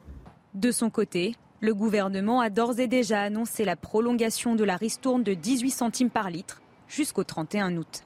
De 0.55 0.71
son 0.71 0.89
côté, 0.89 1.35
le 1.61 1.73
gouvernement 1.73 2.41
a 2.41 2.49
d'ores 2.49 2.79
et 2.79 2.87
déjà 2.87 3.21
annoncé 3.21 3.63
la 3.63 3.75
prolongation 3.75 4.55
de 4.55 4.63
la 4.63 4.75
ristourne 4.75 5.23
de 5.23 5.33
18 5.33 5.69
centimes 5.69 6.09
par 6.09 6.29
litre 6.29 6.61
jusqu'au 6.87 7.23
31 7.23 7.77
août. 7.77 8.03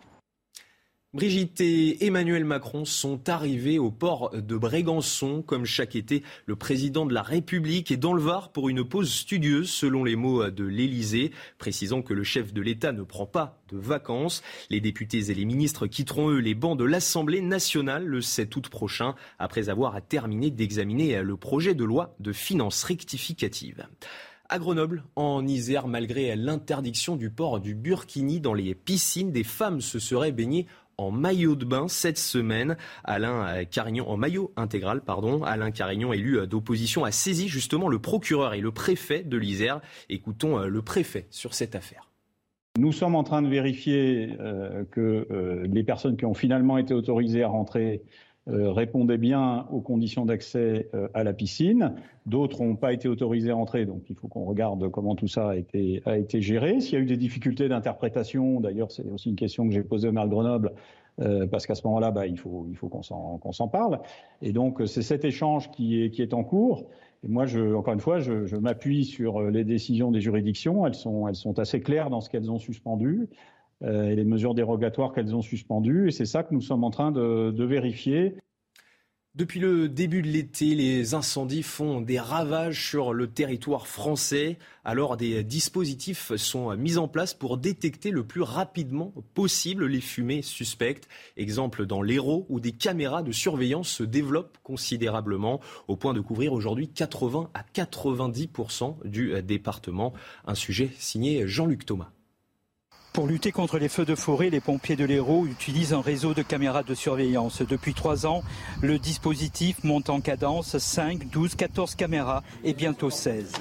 Brigitte 1.13 1.61
et 1.61 2.05
Emmanuel 2.05 2.43
Macron 2.43 2.83
sont 2.83 3.29
arrivés 3.29 3.79
au 3.79 3.91
port 3.91 4.29
de 4.35 4.57
Brégançon, 4.57 5.41
comme 5.41 5.63
chaque 5.63 5.95
été. 5.95 6.21
Le 6.45 6.57
président 6.57 7.05
de 7.05 7.13
la 7.13 7.21
République 7.21 7.91
est 7.91 7.97
dans 7.97 8.11
le 8.11 8.21
Var 8.21 8.51
pour 8.51 8.67
une 8.67 8.83
pause 8.83 9.09
studieuse, 9.09 9.69
selon 9.69 10.03
les 10.03 10.17
mots 10.17 10.49
de 10.49 10.65
l'Élysée, 10.65 11.31
précisant 11.59 12.01
que 12.01 12.13
le 12.13 12.25
chef 12.25 12.51
de 12.51 12.61
l'État 12.61 12.91
ne 12.91 13.03
prend 13.03 13.25
pas 13.25 13.63
de 13.69 13.77
vacances. 13.77 14.43
Les 14.69 14.81
députés 14.81 15.31
et 15.31 15.33
les 15.33 15.45
ministres 15.45 15.87
quitteront, 15.87 16.29
eux, 16.29 16.39
les 16.39 16.55
bancs 16.55 16.77
de 16.77 16.83
l'Assemblée 16.83 17.41
nationale 17.41 18.05
le 18.05 18.21
7 18.21 18.53
août 18.57 18.67
prochain, 18.67 19.15
après 19.39 19.69
avoir 19.69 20.05
terminé 20.05 20.51
d'examiner 20.51 21.23
le 21.23 21.37
projet 21.37 21.73
de 21.73 21.85
loi 21.85 22.17
de 22.19 22.33
finances 22.33 22.83
rectificative. 22.83 23.87
À 24.49 24.59
Grenoble, 24.59 25.03
en 25.17 25.45
Isère, 25.45 25.87
malgré 25.87 26.33
l'interdiction 26.37 27.17
du 27.17 27.29
port 27.29 27.59
du 27.59 27.75
burkini 27.75 28.39
dans 28.39 28.53
les 28.53 28.75
piscines, 28.75 29.33
des 29.33 29.43
femmes 29.43 29.81
se 29.81 29.99
seraient 29.99 30.31
baignées 30.31 30.67
en 30.97 31.11
maillot 31.11 31.55
de 31.55 31.65
bain 31.65 31.87
cette 31.87 32.17
semaine. 32.17 32.77
Alain 33.03 33.65
Carignon, 33.65 34.09
en 34.09 34.17
maillot 34.17 34.51
intégral, 34.55 35.01
pardon. 35.01 35.43
Alain 35.43 35.71
Carignon, 35.71 36.13
élu 36.13 36.45
d'opposition, 36.47 37.03
a 37.03 37.11
saisi 37.11 37.47
justement 37.47 37.87
le 37.87 37.99
procureur 37.99 38.53
et 38.53 38.61
le 38.61 38.71
préfet 38.71 39.23
de 39.23 39.37
l'Isère. 39.37 39.81
Écoutons 40.09 40.59
le 40.59 40.81
préfet 40.81 41.27
sur 41.29 41.53
cette 41.53 41.75
affaire. 41.75 42.07
Nous 42.77 42.91
sommes 42.91 43.15
en 43.15 43.23
train 43.23 43.41
de 43.41 43.47
vérifier 43.47 44.37
euh, 44.39 44.83
que 44.91 45.27
euh, 45.31 45.65
les 45.67 45.83
personnes 45.83 46.15
qui 46.15 46.25
ont 46.25 46.35
finalement 46.35 46.77
été 46.77 46.93
autorisées 46.93 47.41
à 47.41 47.47
rentrer 47.47 48.03
euh, 48.49 48.71
répondaient 48.71 49.17
bien 49.17 49.65
aux 49.71 49.81
conditions 49.81 50.25
d'accès 50.25 50.87
euh, 50.93 51.09
à 51.13 51.25
la 51.25 51.33
piscine. 51.33 51.95
D'autres 52.25 52.63
n'ont 52.63 52.77
pas 52.77 52.93
été 52.93 53.09
autorisés 53.09 53.51
à 53.51 53.55
rentrer, 53.55 53.85
donc 53.85 54.03
il 54.09 54.15
faut 54.15 54.29
qu'on 54.29 54.45
regarde 54.45 54.89
comment 54.89 55.15
tout 55.15 55.27
ça 55.27 55.49
a 55.49 55.55
été, 55.57 56.01
géré. 56.41 56.79
S'il 56.79 56.93
y 56.93 56.95
a 56.95 56.99
eu 56.99 57.05
des 57.05 57.17
difficultés 57.17 57.67
d'interprétation, 57.67 58.61
d'ailleurs 58.61 58.89
c'est 58.89 59.05
aussi 59.09 59.31
une 59.31 59.35
question 59.35 59.67
que 59.67 59.73
j'ai 59.73 59.83
posée 59.83 60.07
au 60.07 60.13
maire 60.13 60.25
de 60.25 60.29
Grenoble, 60.29 60.71
euh, 61.19 61.45
parce 61.45 61.67
qu'à 61.67 61.75
ce 61.75 61.85
moment-là, 61.87 62.11
bah, 62.11 62.25
il 62.25 62.37
faut, 62.37 62.65
qu'on 62.89 63.51
s'en 63.51 63.67
parle. 63.67 63.99
Et 64.41 64.53
donc 64.53 64.81
c'est 64.85 65.01
cet 65.01 65.25
échange 65.25 65.69
qui 65.71 66.01
est, 66.03 66.33
en 66.33 66.45
cours. 66.45 66.85
Et 67.25 67.27
moi, 67.27 67.47
encore 67.75 67.95
une 67.95 67.99
fois, 67.99 68.19
je, 68.19 68.55
m'appuie 68.55 69.03
sur 69.03 69.41
les 69.41 69.65
décisions 69.65 70.09
des 70.09 70.21
juridictions. 70.21 70.87
Elles 70.87 70.95
sont 70.95 71.59
assez 71.59 71.81
claires 71.81 72.09
dans 72.09 72.21
ce 72.21 72.29
qu'elles 72.29 72.49
ont 72.49 72.59
suspendu. 72.59 73.27
Euh, 73.83 74.09
et 74.09 74.15
les 74.15 74.23
mesures 74.23 74.55
dérogatoires 74.55 75.13
qu'elles 75.13 75.35
ont 75.35 75.41
suspendues. 75.41 76.07
Et 76.07 76.11
c'est 76.11 76.25
ça 76.25 76.43
que 76.43 76.53
nous 76.53 76.61
sommes 76.61 76.83
en 76.83 76.89
train 76.89 77.11
de, 77.11 77.51
de 77.51 77.63
vérifier. 77.63 78.37
Depuis 79.35 79.59
le 79.59 79.87
début 79.87 80.23
de 80.23 80.27
l'été, 80.27 80.73
les 80.73 81.13
incendies 81.13 81.61
font 81.61 82.01
des 82.01 82.19
ravages 82.19 82.89
sur 82.89 83.13
le 83.13 83.27
territoire 83.27 83.85
français. 83.85 84.57
Alors 84.83 85.15
des 85.15 85.43
dispositifs 85.43 86.35
sont 86.37 86.75
mis 86.75 86.97
en 86.97 87.07
place 87.07 87.35
pour 87.35 87.59
détecter 87.59 88.09
le 88.09 88.23
plus 88.23 88.41
rapidement 88.41 89.13
possible 89.35 89.85
les 89.85 90.01
fumées 90.01 90.41
suspectes. 90.41 91.07
Exemple 91.35 91.85
dans 91.85 92.01
l'Hérault 92.01 92.47
où 92.49 92.59
des 92.59 92.71
caméras 92.71 93.21
de 93.21 93.31
surveillance 93.31 93.89
se 93.89 94.03
développent 94.03 94.57
considérablement 94.63 95.59
au 95.87 95.97
point 95.97 96.15
de 96.15 96.19
couvrir 96.19 96.51
aujourd'hui 96.51 96.87
80 96.87 97.51
à 97.53 97.61
90% 97.61 99.07
du 99.07 99.39
département. 99.43 100.13
Un 100.47 100.55
sujet 100.55 100.89
signé 100.97 101.45
Jean-Luc 101.45 101.85
Thomas. 101.85 102.09
Pour 103.17 103.25
lutter 103.25 103.51
contre 103.51 103.79
les 103.79 103.89
feux 103.89 104.05
de 104.05 104.13
forêt, 104.13 104.51
les 104.51 104.59
pompiers 104.59 104.95
de 104.95 105.03
l'Hérault 105.03 105.47
utilisent 105.47 105.91
un 105.91 106.01
réseau 106.01 106.35
de 106.35 106.43
caméras 106.43 106.83
de 106.83 106.93
surveillance. 106.93 107.63
Depuis 107.63 107.95
trois 107.95 108.27
ans, 108.27 108.43
le 108.83 108.99
dispositif 108.99 109.83
monte 109.83 110.11
en 110.11 110.21
cadence 110.21 110.77
5, 110.77 111.27
12, 111.31 111.55
14 111.55 111.95
caméras 111.95 112.43
et 112.63 112.75
bientôt 112.75 113.09
16. 113.09 113.53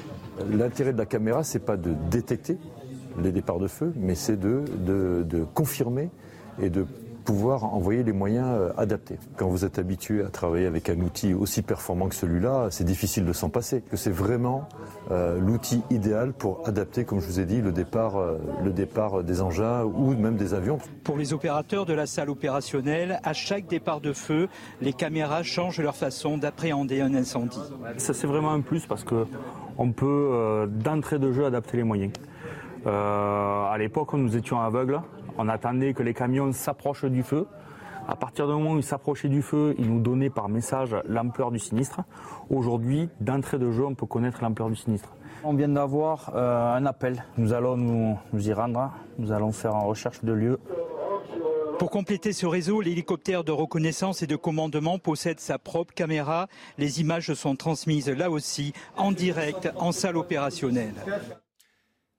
L'intérêt 0.51 0.93
de 0.93 0.99
la 0.99 1.07
caméra, 1.07 1.43
c'est 1.43 1.65
pas 1.65 1.79
de 1.79 1.95
détecter 2.11 2.59
les 3.19 3.33
départs 3.33 3.59
de 3.59 3.67
feu, 3.67 3.95
mais 3.97 4.15
c'est 4.15 4.39
de, 4.39 4.63
de, 4.85 5.25
de 5.27 5.45
confirmer 5.45 6.11
et 6.61 6.69
de 6.69 6.87
pouvoir 7.27 7.65
envoyer 7.65 8.03
les 8.03 8.13
moyens 8.13 8.47
euh, 8.49 8.73
adaptés. 8.79 9.19
Quand 9.37 9.49
vous 9.49 9.65
êtes 9.65 9.79
habitué 9.79 10.23
à 10.23 10.29
travailler 10.29 10.67
avec 10.67 10.89
un 10.89 10.99
outil 11.01 11.35
aussi 11.35 11.61
performant 11.61 12.09
que 12.09 12.15
celui-là, 12.15 12.69
c'est 12.71 12.85
difficile 12.85 13.27
de 13.27 13.33
s'en 13.35 13.51
passer. 13.51 13.83
Que 13.83 13.97
c'est 13.97 14.11
vraiment 14.11 14.69
euh, 15.11 15.39
l'outil 15.39 15.83
idéal 15.91 16.33
pour 16.33 16.67
adapter, 16.67 17.05
comme 17.05 17.21
je 17.21 17.27
vous 17.27 17.41
ai 17.41 17.45
dit, 17.45 17.61
le 17.61 17.73
départ, 17.73 18.17
euh, 18.17 18.39
le 18.65 18.71
départ 18.71 19.25
des 19.25 19.43
engins 19.43 19.83
ou 19.83 20.15
même 20.15 20.37
des 20.37 20.55
avions. 20.55 20.79
Pour 21.05 21.19
les 21.19 21.35
opérateurs 21.35 21.85
de 21.85 21.93
la 21.93 22.07
salle 22.07 22.31
opérationnelle, 22.31 23.21
à 23.25 23.33
chaque 23.33 23.67
départ 23.67 24.01
de 24.01 24.13
feu, 24.13 24.49
les 24.81 24.93
caméras 24.93 25.43
changent 25.43 25.81
leur 25.81 25.97
façon 25.97 26.39
d'appréhender 26.39 27.01
un 27.01 27.15
incendie. 27.15 27.61
Ça 27.99 28.15
c'est 28.15 28.27
vraiment 28.27 28.53
un 28.53 28.61
plus 28.61 28.87
parce 28.87 29.05
que 29.05 29.27
on 29.79 29.93
peut 29.93 30.31
euh, 30.33 30.67
d'entrée 30.67 31.19
de 31.19 31.33
jeu 31.33 31.45
adapter 31.45 31.77
les 31.77 31.83
moyens. 31.83 32.13
Euh, 32.87 33.65
à 33.65 33.77
l'époque, 33.79 34.13
nous 34.15 34.37
étions 34.37 34.61
aveugles. 34.61 35.01
On 35.39 35.49
attendait 35.49 35.93
que 35.93 36.03
les 36.03 36.15
camions 36.15 36.53
s'approchent 36.53 37.05
du 37.05 37.23
feu. 37.23 37.47
À 38.09 38.15
partir 38.15 38.47
du 38.47 38.53
moment 38.53 38.73
où 38.73 38.77
ils 38.79 38.85
s'approchaient 38.85 39.29
du 39.29 39.43
feu, 39.43 39.75
ils 39.79 39.91
nous 39.91 40.01
donnaient 40.01 40.31
par 40.31 40.49
message 40.49 40.97
l'ampleur 41.09 41.51
du 41.51 41.59
sinistre. 41.59 42.03
Aujourd'hui, 42.51 43.09
d'entrée 43.21 43.59
de 43.59 43.71
jeu, 43.73 43.85
on 43.85 43.95
peut 43.95 44.07
connaître 44.07 44.43
l'ampleur 44.43 44.69
du 44.69 44.77
sinistre. 44.77 45.13
On 45.43 45.55
vient 45.55 45.69
d'avoir 45.69 46.33
euh, 46.35 46.75
un 46.75 46.87
appel. 46.87 47.25
Nous 47.37 47.53
allons 47.53 47.77
nous, 47.77 48.17
nous, 48.33 48.49
y 48.49 48.53
rendre. 48.53 48.93
Nous 49.19 49.33
allons 49.33 49.53
faire 49.53 49.73
une 49.73 49.87
recherche 49.87 50.23
de 50.25 50.33
lieu. 50.33 50.59
Pour 51.79 51.91
compléter 51.91 52.33
ce 52.33 52.47
réseau, 52.47 52.81
l'hélicoptère 52.81 53.45
de 53.45 53.53
reconnaissance 53.53 54.23
et 54.23 54.27
de 54.27 54.37
commandement 54.37 54.99
possède 54.99 55.41
sa 55.41 55.59
propre 55.59 55.93
caméra. 55.93 56.47
Les 56.79 57.01
images 57.01 57.35
sont 57.35 57.55
transmises 57.55 58.09
là 58.09 58.31
aussi 58.31 58.73
en 58.97 59.13
direct 59.13 59.69
en 59.77 59.93
salle 59.93 60.17
opérationnelle. 60.17 60.95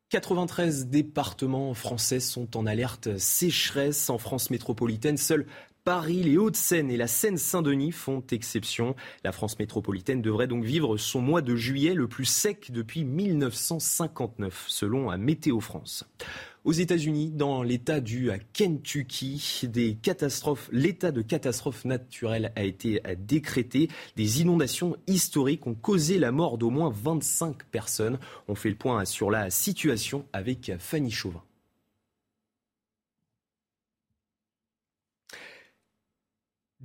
93 0.10 0.88
départements 0.88 1.74
français 1.74 2.22
sont 2.22 2.56
en 2.56 2.66
alerte 2.66 3.18
sécheresse 3.18 4.10
en 4.10 4.18
France 4.18 4.50
métropolitaine. 4.50 5.18
Seuls 5.18 5.46
Paris, 5.88 6.22
les 6.22 6.38
Hauts-de-Seine 6.38 6.92
et 6.92 6.98
la 6.98 7.08
Seine-Saint-Denis 7.08 7.94
font 7.94 8.22
exception. 8.32 8.94
La 9.24 9.32
France 9.32 9.58
métropolitaine 9.58 10.22
devrait 10.22 10.46
donc 10.48 10.66
vivre 10.66 10.98
son 10.98 11.22
mois 11.22 11.42
de 11.42 11.56
juillet 11.56 11.94
le 11.94 12.10
plus 12.10 12.26
sec 12.26 12.74
depuis 12.74 13.06
1959, 13.06 14.66
selon 14.68 15.18
Météo 15.18 15.62
France. 15.62 16.04
Aux 16.66 16.74
États-Unis, 16.74 17.32
dans 17.32 17.64
l'État 17.64 18.02
du 18.02 18.30
Kentucky, 18.52 19.62
des 19.64 19.96
catastrophes, 19.96 20.68
l'état 20.74 21.14
de 21.14 21.22
catastrophe 21.22 21.86
naturelle 21.86 22.52
a 22.58 22.64
été 22.64 23.02
décrété. 23.20 23.88
Des 24.18 24.42
inondations 24.42 24.98
historiques 25.08 25.68
ont 25.68 25.74
causé 25.74 26.20
la 26.20 26.34
mort 26.34 26.58
d'au 26.58 26.70
moins 26.70 26.92
25 26.94 27.64
personnes. 27.64 28.20
On 28.50 28.56
fait 28.56 28.72
le 28.72 28.76
point 28.76 29.06
sur 29.06 29.32
la 29.32 29.50
situation 29.50 30.26
avec 30.34 30.70
Fanny 30.80 31.12
Chauvin. 31.12 31.44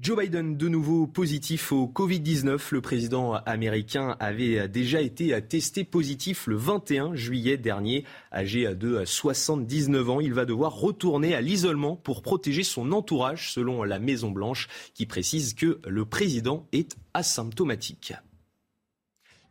Joe 0.00 0.18
Biden, 0.18 0.56
de 0.56 0.68
nouveau 0.68 1.06
positif 1.06 1.70
au 1.70 1.86
Covid-19. 1.86 2.68
Le 2.70 2.80
président 2.80 3.34
américain 3.34 4.16
avait 4.20 4.66
déjà 4.66 5.02
été 5.02 5.38
testé 5.42 5.84
positif 5.84 6.46
le 6.46 6.56
21 6.56 7.14
juillet 7.14 7.58
dernier. 7.58 8.04
Âgé 8.32 8.74
de 8.74 9.04
79 9.04 10.08
ans, 10.08 10.20
il 10.20 10.32
va 10.32 10.46
devoir 10.46 10.74
retourner 10.74 11.34
à 11.34 11.42
l'isolement 11.42 11.94
pour 11.94 12.22
protéger 12.22 12.62
son 12.62 12.90
entourage, 12.90 13.52
selon 13.52 13.84
la 13.84 13.98
Maison-Blanche, 13.98 14.68
qui 14.94 15.04
précise 15.04 15.52
que 15.52 15.78
le 15.86 16.06
président 16.06 16.66
est 16.72 16.96
asymptomatique. 17.12 18.14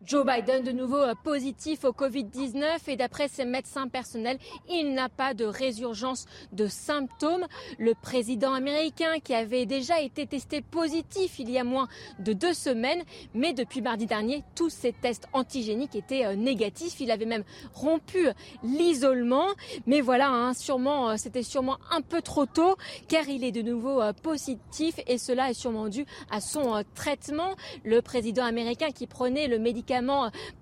Joe 0.03 0.25
Biden, 0.25 0.63
de 0.63 0.72
nouveau 0.72 1.03
positif 1.24 1.84
au 1.84 1.91
Covid-19 1.91 2.79
et 2.88 2.96
d'après 2.96 3.27
ses 3.27 3.46
médecins 3.46 3.88
personnels, 3.88 4.39
il 4.67 4.96
n'a 4.96 5.10
pas 5.10 5.36
de 5.36 5.46
résurgence 5.46 6.25
de 6.53 6.65
symptômes. 6.65 7.46
Le 7.77 7.93
président 7.93 8.51
américain 8.51 9.20
qui 9.24 9.36
avait 9.36 9.67
déjà 9.67 10.01
été 10.01 10.25
testé 10.25 10.62
positif 10.62 11.38
il 11.38 11.51
y 11.51 11.60
a 11.60 11.63
moins 11.63 11.88
de 12.17 12.34
deux 12.34 12.55
semaines, 12.55 13.03
mais 13.36 13.53
depuis 13.53 13.81
mardi 13.81 14.08
dernier, 14.08 14.43
tous 14.55 14.72
ses 14.72 14.91
tests 14.91 15.27
antigéniques 15.34 15.96
étaient 15.96 16.36
négatifs. 16.36 17.00
Il 17.00 17.12
avait 17.12 17.25
même 17.25 17.43
rompu 17.75 18.27
l'isolement. 18.63 19.50
Mais 19.86 20.01
voilà, 20.01 20.29
hein, 20.29 20.55
sûrement, 20.55 21.15
c'était 21.17 21.43
sûrement 21.43 21.77
un 21.91 22.01
peu 22.01 22.24
trop 22.24 22.48
tôt 22.48 22.75
car 23.08 23.29
il 23.29 23.43
est 23.43 23.51
de 23.51 23.62
nouveau 23.62 24.01
positif 24.24 24.96
et 25.05 25.20
cela 25.20 25.51
est 25.51 25.53
sûrement 25.53 25.89
dû 25.89 26.08
à 26.31 26.41
son 26.41 26.84
traitement. 26.96 27.55
Le 27.84 28.01
président 28.01 28.43
américain 28.43 28.89
qui 28.89 29.05
prenait 29.05 29.48
le 29.48 29.60
médicament 29.60 29.91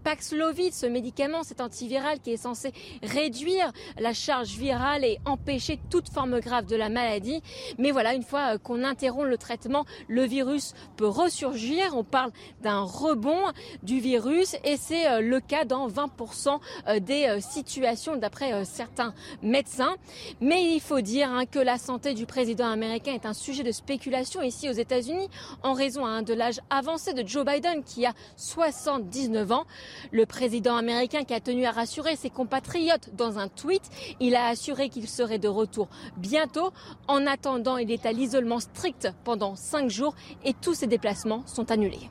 Paxlovid, 0.03 0.73
ce 0.73 0.85
médicament, 0.85 1.43
cet 1.43 1.61
antiviral 1.61 2.19
qui 2.19 2.31
est 2.31 2.37
censé 2.37 2.73
réduire 3.03 3.71
la 3.99 4.13
charge 4.13 4.49
virale 4.57 5.05
et 5.05 5.19
empêcher 5.25 5.79
toute 5.89 6.09
forme 6.09 6.39
grave 6.39 6.65
de 6.65 6.75
la 6.75 6.89
maladie. 6.89 7.41
Mais 7.77 7.91
voilà, 7.91 8.13
une 8.13 8.23
fois 8.23 8.57
qu'on 8.57 8.83
interrompt 8.83 9.27
le 9.27 9.37
traitement, 9.37 9.85
le 10.07 10.23
virus 10.23 10.73
peut 10.97 11.07
ressurgir. 11.07 11.95
On 11.95 12.03
parle 12.03 12.31
d'un 12.61 12.81
rebond 12.81 13.51
du 13.83 13.99
virus 13.99 14.55
et 14.63 14.77
c'est 14.77 15.21
le 15.21 15.39
cas 15.39 15.65
dans 15.65 15.87
20% 15.87 16.59
des 17.01 17.39
situations 17.41 18.15
d'après 18.15 18.65
certains 18.65 19.13
médecins. 19.41 19.95
Mais 20.41 20.73
il 20.73 20.79
faut 20.79 21.01
dire 21.01 21.29
hein, 21.31 21.45
que 21.45 21.59
la 21.59 21.77
santé 21.77 22.13
du 22.13 22.25
président 22.25 22.67
américain 22.67 23.13
est 23.13 23.25
un 23.25 23.33
sujet 23.33 23.63
de 23.63 23.71
spéculation 23.71 24.41
ici 24.41 24.69
aux 24.69 24.73
États-Unis 24.73 25.29
en 25.63 25.73
raison 25.73 26.05
hein, 26.05 26.21
de 26.21 26.33
l'âge 26.33 26.59
avancé 26.69 27.13
de 27.13 27.27
Joe 27.27 27.45
Biden 27.45 27.83
qui 27.83 28.05
a 28.05 28.13
70 28.37 29.18
19 29.19 29.51
ans. 29.51 29.65
Le 30.11 30.25
président 30.25 30.77
américain 30.77 31.23
qui 31.23 31.33
a 31.33 31.41
tenu 31.41 31.65
à 31.65 31.71
rassurer 31.71 32.15
ses 32.15 32.29
compatriotes 32.29 33.09
dans 33.15 33.37
un 33.37 33.49
tweet, 33.49 33.81
il 34.19 34.35
a 34.35 34.47
assuré 34.47 34.89
qu'il 34.89 35.07
serait 35.07 35.39
de 35.39 35.49
retour 35.49 35.89
bientôt. 36.17 36.71
En 37.07 37.27
attendant, 37.27 37.77
il 37.77 37.91
est 37.91 38.05
à 38.05 38.13
l'isolement 38.13 38.59
strict 38.61 39.09
pendant 39.25 39.55
cinq 39.55 39.89
jours 39.89 40.15
et 40.45 40.53
tous 40.53 40.73
ses 40.73 40.87
déplacements 40.87 41.45
sont 41.47 41.69
annulés. 41.71 42.09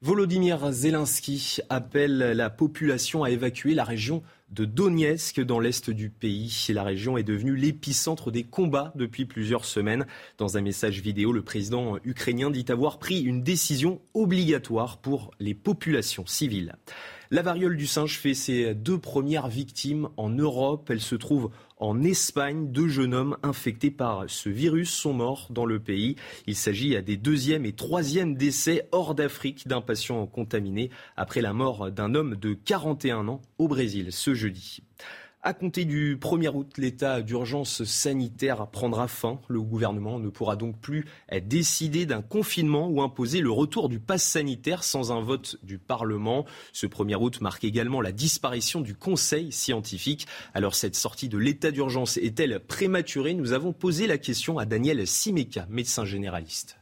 Volodymyr 0.00 0.70
Zelensky 0.70 1.58
appelle 1.70 2.18
la 2.18 2.50
population 2.50 3.24
à 3.24 3.30
évacuer 3.30 3.74
la 3.74 3.84
région 3.84 4.22
de 4.50 4.64
Donetsk 4.64 5.40
dans 5.40 5.60
l'est 5.60 5.90
du 5.90 6.10
pays. 6.10 6.66
La 6.70 6.82
région 6.82 7.18
est 7.18 7.22
devenue 7.22 7.56
l'épicentre 7.56 8.30
des 8.30 8.44
combats 8.44 8.92
depuis 8.94 9.24
plusieurs 9.24 9.64
semaines. 9.64 10.06
Dans 10.38 10.56
un 10.56 10.60
message 10.60 11.00
vidéo, 11.00 11.32
le 11.32 11.42
président 11.42 11.98
ukrainien 12.04 12.50
dit 12.50 12.64
avoir 12.68 12.98
pris 12.98 13.20
une 13.20 13.42
décision 13.42 14.00
obligatoire 14.14 14.98
pour 14.98 15.30
les 15.38 15.54
populations 15.54 16.26
civiles. 16.26 16.76
La 17.30 17.42
variole 17.42 17.76
du 17.76 17.86
singe 17.86 18.18
fait 18.18 18.32
ses 18.32 18.74
deux 18.74 18.96
premières 18.96 19.48
victimes 19.48 20.08
en 20.16 20.30
Europe. 20.30 20.88
Elle 20.88 21.02
se 21.02 21.14
trouve 21.14 21.50
en 21.76 22.02
Espagne. 22.02 22.72
Deux 22.72 22.88
jeunes 22.88 23.12
hommes 23.12 23.36
infectés 23.42 23.90
par 23.90 24.24
ce 24.28 24.48
virus 24.48 24.90
sont 24.90 25.12
morts 25.12 25.48
dans 25.50 25.66
le 25.66 25.78
pays. 25.78 26.16
Il 26.46 26.56
s'agit 26.56 27.00
des 27.02 27.18
deuxième 27.18 27.66
et 27.66 27.72
troisième 27.72 28.34
décès 28.34 28.88
hors 28.92 29.14
d'Afrique 29.14 29.68
d'un 29.68 29.82
patient 29.82 30.26
contaminé 30.26 30.88
après 31.18 31.42
la 31.42 31.52
mort 31.52 31.90
d'un 31.90 32.14
homme 32.14 32.34
de 32.34 32.54
41 32.54 33.28
ans 33.28 33.42
au 33.58 33.68
Brésil 33.68 34.08
ce 34.10 34.32
jeudi. 34.32 34.80
À 35.40 35.54
compter 35.54 35.84
du 35.84 36.16
1er 36.16 36.48
août, 36.48 36.78
l'état 36.78 37.22
d'urgence 37.22 37.84
sanitaire 37.84 38.66
prendra 38.66 39.06
fin. 39.06 39.40
Le 39.46 39.62
gouvernement 39.62 40.18
ne 40.18 40.30
pourra 40.30 40.56
donc 40.56 40.80
plus 40.80 41.06
décider 41.42 42.06
d'un 42.06 42.22
confinement 42.22 42.88
ou 42.88 43.02
imposer 43.02 43.40
le 43.40 43.52
retour 43.52 43.88
du 43.88 44.00
pass 44.00 44.24
sanitaire 44.24 44.82
sans 44.82 45.12
un 45.12 45.20
vote 45.20 45.56
du 45.62 45.78
Parlement. 45.78 46.44
Ce 46.72 46.86
1er 46.88 47.14
août 47.14 47.40
marque 47.40 47.62
également 47.62 48.00
la 48.00 48.10
disparition 48.10 48.80
du 48.80 48.96
Conseil 48.96 49.52
scientifique. 49.52 50.26
Alors 50.54 50.74
cette 50.74 50.96
sortie 50.96 51.28
de 51.28 51.38
l'état 51.38 51.70
d'urgence 51.70 52.16
est-elle 52.16 52.58
prématurée? 52.58 53.34
Nous 53.34 53.52
avons 53.52 53.72
posé 53.72 54.08
la 54.08 54.18
question 54.18 54.58
à 54.58 54.66
Daniel 54.66 55.06
Simeka, 55.06 55.66
médecin 55.70 56.04
généraliste. 56.04 56.78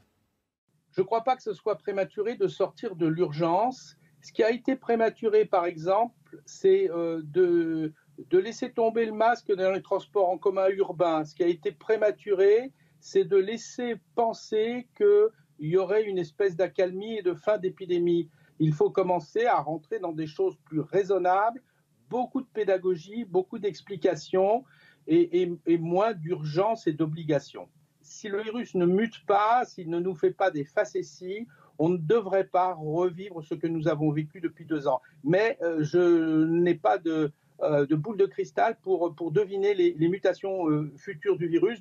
Je 0.92 1.02
ne 1.02 1.06
crois 1.06 1.24
pas 1.24 1.36
que 1.36 1.42
ce 1.42 1.52
soit 1.52 1.76
prématuré 1.76 2.36
de 2.36 2.48
sortir 2.48 2.96
de 2.96 3.06
l'urgence. 3.06 3.96
Ce 4.22 4.32
qui 4.32 4.42
a 4.42 4.50
été 4.50 4.76
prématuré, 4.76 5.44
par 5.44 5.66
exemple, 5.66 6.40
c'est 6.46 6.90
euh, 6.90 7.20
de 7.22 7.92
de 8.18 8.38
laisser 8.38 8.70
tomber 8.72 9.06
le 9.06 9.12
masque 9.12 9.52
dans 9.52 9.72
les 9.72 9.82
transports 9.82 10.28
en 10.28 10.38
commun 10.38 10.68
urbains. 10.70 11.24
Ce 11.24 11.34
qui 11.34 11.42
a 11.42 11.46
été 11.46 11.72
prématuré, 11.72 12.72
c'est 13.00 13.24
de 13.24 13.36
laisser 13.36 13.96
penser 14.14 14.88
qu'il 14.96 15.30
y 15.60 15.76
aurait 15.76 16.04
une 16.04 16.18
espèce 16.18 16.56
d'accalmie 16.56 17.18
et 17.18 17.22
de 17.22 17.34
fin 17.34 17.58
d'épidémie. 17.58 18.28
Il 18.58 18.72
faut 18.72 18.90
commencer 18.90 19.44
à 19.44 19.60
rentrer 19.60 19.98
dans 19.98 20.12
des 20.12 20.26
choses 20.26 20.56
plus 20.64 20.80
raisonnables, 20.80 21.62
beaucoup 22.08 22.40
de 22.40 22.46
pédagogie, 22.46 23.24
beaucoup 23.24 23.58
d'explications 23.58 24.64
et, 25.06 25.48
moins 25.78 26.14
d'urgence 26.14 26.86
et 26.86 26.92
d'obligation. 26.92 27.68
Si 28.02 28.28
le 28.28 28.42
virus 28.42 28.74
ne 28.74 28.86
mute 28.86 29.24
pas, 29.26 29.64
s'il 29.64 29.90
ne 29.90 30.00
nous 30.00 30.14
fait 30.14 30.30
pas 30.30 30.50
des 30.50 30.64
facéties, 30.64 31.46
on 31.78 31.90
ne 31.90 31.98
devrait 31.98 32.46
pas 32.46 32.72
revivre 32.72 33.42
ce 33.42 33.54
que 33.54 33.66
nous 33.66 33.88
avons 33.88 34.10
vécu 34.10 34.40
depuis 34.40 34.64
deux 34.64 34.88
ans. 34.88 35.02
Mais 35.22 35.58
euh, 35.60 35.82
je 35.82 36.44
n'ai 36.46 36.74
pas 36.74 36.98
de, 36.98 37.32
de 37.60 37.94
boules 37.94 38.16
de 38.16 38.26
cristal 38.26 38.76
pour, 38.82 39.14
pour 39.14 39.30
deviner 39.30 39.74
les, 39.74 40.08
mutations 40.08 40.68
euh, 40.68 40.92
futures 40.96 41.36
du 41.36 41.48
virus. 41.48 41.78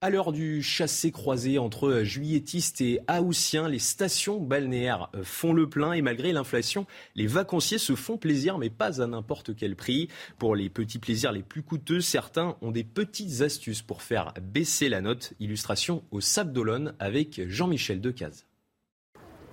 À 0.00 0.10
l'heure 0.10 0.30
du 0.30 0.62
chassé-croisé 0.62 1.58
entre 1.58 2.02
juilletistes 2.04 2.80
et 2.80 3.00
haussiens, 3.08 3.68
les 3.68 3.80
stations 3.80 4.38
balnéaires 4.38 5.10
euh, 5.16 5.24
font 5.24 5.52
le 5.52 5.68
plein 5.68 5.92
et 5.92 6.02
malgré 6.02 6.32
l'inflation, 6.32 6.86
les 7.16 7.26
vacanciers 7.26 7.78
se 7.78 7.96
font 7.96 8.16
plaisir, 8.16 8.58
mais 8.58 8.70
pas 8.70 9.02
à 9.02 9.08
n'importe 9.08 9.56
quel 9.56 9.74
prix. 9.74 10.08
Pour 10.38 10.54
les 10.54 10.70
petits 10.70 11.00
plaisirs 11.00 11.32
les 11.32 11.42
plus 11.42 11.64
coûteux, 11.64 12.00
certains 12.00 12.56
ont 12.62 12.70
des 12.70 12.84
petites 12.84 13.40
astuces 13.40 13.82
pour 13.82 14.02
faire 14.02 14.34
baisser 14.40 14.88
la 14.88 15.00
note. 15.00 15.32
Illustration 15.40 16.04
au 16.12 16.20
Sable 16.20 16.52
d'Olonne 16.52 16.94
avec 17.00 17.48
Jean-Michel 17.48 18.00
Decaze. 18.00 18.46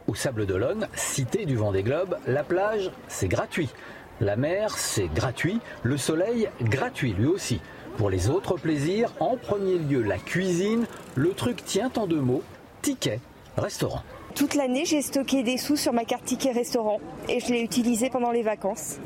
Au 0.06 0.14
Sable 0.14 0.46
d'Olonne, 0.46 0.88
cité 0.94 1.48
du 1.48 1.56
Vendée 1.56 1.82
Globe, 1.82 2.20
la 2.28 2.44
plage, 2.44 2.92
c'est 3.08 3.28
gratuit. 3.28 3.70
La 4.22 4.36
mer, 4.38 4.78
c'est 4.78 5.08
gratuit. 5.14 5.60
Le 5.84 5.98
soleil, 5.98 6.50
gratuit 6.62 7.14
lui 7.14 7.28
aussi. 7.28 7.60
Pour 7.98 8.10
les 8.10 8.30
autres 8.30 8.56
plaisirs, 8.58 9.12
en 9.20 9.36
premier 9.36 9.78
lieu 9.78 10.02
la 10.02 10.18
cuisine. 10.18 10.86
Le 11.16 11.32
truc 11.32 11.66
tient 11.66 11.92
en 11.98 12.08
deux 12.08 12.22
mots, 12.22 12.44
ticket, 12.82 13.20
restaurant. 13.58 14.02
Toute 14.34 14.56
l'année, 14.56 14.84
j'ai 14.84 15.02
stocké 15.02 15.44
des 15.44 15.58
sous 15.58 15.78
sur 15.78 15.94
ma 15.94 16.04
carte 16.04 16.26
ticket 16.26 16.52
restaurant 16.52 17.00
et 17.30 17.40
je 17.40 17.54
l'ai 17.54 17.62
utilisé 17.62 18.10
pendant 18.10 18.32
les 18.32 18.42
vacances. 18.42 18.98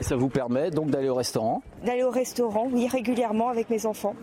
Ça 0.00 0.14
vous 0.14 0.28
permet 0.28 0.70
donc 0.70 0.90
d'aller 0.90 1.08
au 1.08 1.16
restaurant? 1.16 1.62
D'aller 1.84 2.04
au 2.04 2.10
restaurant, 2.10 2.68
oui, 2.70 2.86
régulièrement 2.86 3.48
avec 3.48 3.68
mes 3.68 3.84
enfants. 3.84 4.14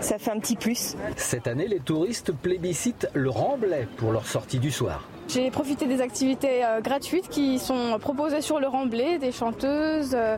Ça 0.00 0.18
fait 0.18 0.30
un 0.30 0.38
petit 0.38 0.54
plus. 0.54 0.96
Cette 1.16 1.48
année, 1.48 1.66
les 1.66 1.80
touristes 1.80 2.32
plébiscitent 2.32 3.08
le 3.14 3.30
Remblai 3.30 3.88
pour 3.96 4.12
leur 4.12 4.26
sortie 4.26 4.60
du 4.60 4.70
soir. 4.70 5.08
J'ai 5.28 5.50
profité 5.50 5.86
des 5.86 6.00
activités 6.00 6.64
euh, 6.64 6.80
gratuites 6.80 7.28
qui 7.28 7.58
sont 7.58 7.98
proposées 8.00 8.40
sur 8.40 8.60
le 8.60 8.68
Remblai, 8.68 9.18
des 9.18 9.32
chanteuses, 9.32 10.14
euh, 10.14 10.36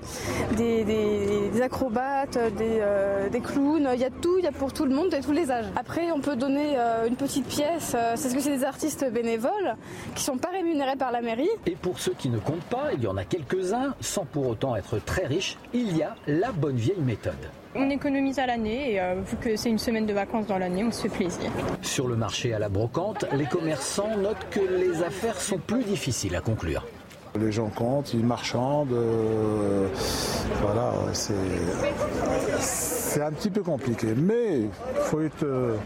des, 0.57 1.63
acrobates, 1.63 2.39
euh, 2.39 3.29
des, 3.29 3.41
clowns. 3.41 3.89
Il 3.93 4.01
y 4.01 4.05
a 4.05 4.11
tout, 4.11 4.39
il 4.39 4.45
y 4.45 4.49
a 4.49 4.53
pour 4.53 4.73
tout 4.73 4.87
le 4.87 4.95
monde 4.95 5.13
et 5.13 5.21
tous 5.21 5.33
les 5.33 5.51
âges. 5.51 5.67
Après, 5.77 6.11
on 6.11 6.21
peut 6.21 6.37
donner 6.37 6.77
une 7.07 7.17
petite 7.17 7.47
pièce. 7.47 7.95
c'est 8.15 8.29
ce 8.31 8.35
que 8.35 8.41
c'est 8.41 8.57
des 8.57 8.65
artistes 8.65 9.05
bénévoles 9.13 9.77
qui 10.15 10.23
sont 10.23 10.39
pas 10.39 10.51
rémunérés 10.51 10.97
par 10.97 11.13
la 11.13 11.21
mairie. 11.21 11.51
Et 11.67 11.77
pour 11.77 11.99
ceux 11.99 12.15
qui 12.17 12.29
ne 12.29 12.39
comptent 12.39 12.65
pas, 12.65 12.93
il 12.95 13.03
y 13.03 13.07
en 13.07 13.17
a 13.17 13.25
quelques-uns, 13.25 13.95
sans 14.01 14.25
pour 14.25 14.49
autant 14.49 14.75
être 14.77 14.99
très 15.05 15.27
riches, 15.27 15.59
il 15.73 15.97
y 15.97 16.03
a 16.03 16.15
la 16.27 16.53
bonne 16.53 16.77
vieille 16.77 17.01
méthode. 17.01 17.35
On 17.81 17.91
économise 17.91 18.41
à 18.41 18.47
l'année 18.47 18.95
et 18.95 19.01
vu 19.25 19.37
que 19.37 19.55
c'est 19.55 19.71
une 19.71 19.79
semaine 19.79 20.05
de 20.05 20.13
vacances 20.13 20.47
dans 20.47 20.59
l'année, 20.59 20.83
on 20.83 20.91
se 20.91 21.03
fait 21.03 21.09
plaisir. 21.09 21.49
Sur 21.81 22.09
le 22.09 22.17
marché 22.17 22.53
à 22.53 22.59
la 22.59 22.69
brocante, 22.69 23.25
les 23.33 23.47
commerçants 23.47 24.17
notent 24.17 24.49
que 24.51 24.59
les 24.59 25.05
affaires 25.05 25.41
sont 25.41 25.59
plus 25.59 25.85
difficiles 25.85 26.35
à 26.35 26.41
conclure. 26.41 26.85
Les 27.39 27.53
gens 27.53 27.69
comptent, 27.69 28.15
ils 28.15 28.25
marchandent. 28.25 28.93
Euh, 28.93 29.87
voilà, 30.61 30.93
c'est, 31.13 31.35
un 33.23 33.33
petit 33.33 33.51
peu 33.51 33.63
compliqué. 33.63 34.09
Mais 34.17 34.63
il 34.63 34.71
faut 35.03 35.21
être 35.21 35.45
euh, 35.45 35.77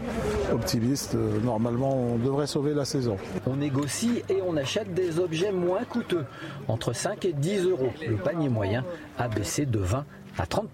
optimiste. 0.51 1.15
Normalement, 1.43 1.95
on 1.95 2.17
devrait 2.17 2.47
sauver 2.47 2.73
la 2.73 2.85
saison. 2.85 3.17
On 3.45 3.57
négocie 3.57 4.23
et 4.29 4.39
on 4.47 4.57
achète 4.57 4.95
des 4.95 5.19
objets 5.19 5.51
moins 5.51 5.83
coûteux. 5.83 6.25
Entre 6.67 6.93
5 6.93 7.23
et 7.25 7.33
10 7.33 7.67
euros. 7.67 7.91
Le 8.07 8.15
panier 8.15 8.49
moyen 8.49 8.83
a 9.19 9.27
baissé 9.27 9.67
de 9.67 9.79
20 9.79 10.05
à 10.39 10.47
30 10.47 10.69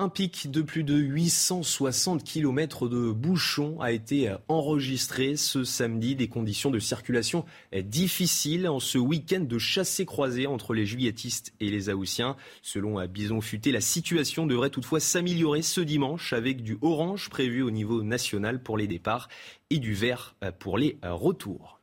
un 0.00 0.08
pic 0.08 0.50
de 0.50 0.62
plus 0.62 0.82
de 0.82 0.94
860 0.94 2.24
km 2.24 2.88
de 2.88 3.10
bouchons 3.10 3.78
a 3.82 3.92
été 3.92 4.34
enregistré 4.48 5.36
ce 5.36 5.62
samedi. 5.62 6.16
Des 6.16 6.26
conditions 6.26 6.70
de 6.70 6.78
circulation 6.78 7.44
difficiles 7.84 8.66
en 8.66 8.80
ce 8.80 8.96
week-end 8.96 9.40
de 9.40 9.58
chassé-croisé 9.58 10.46
entre 10.46 10.72
les 10.72 10.86
juilletistes 10.86 11.52
et 11.60 11.70
les 11.70 11.90
Aoussiens. 11.90 12.36
Selon 12.62 13.06
Bison 13.08 13.42
Futé, 13.42 13.72
la 13.72 13.82
situation 13.82 14.46
devrait 14.46 14.70
toutefois 14.70 15.00
s'améliorer 15.00 15.60
ce 15.60 15.82
dimanche 15.82 16.32
avec 16.32 16.62
du 16.62 16.78
orange 16.80 17.28
prévu 17.28 17.60
au 17.60 17.70
niveau 17.70 18.02
national 18.02 18.62
pour 18.62 18.78
les 18.78 18.86
départs 18.86 19.28
et 19.68 19.78
du 19.78 19.92
vert 19.92 20.34
pour 20.60 20.78
les 20.78 20.98
retours. 21.02 21.78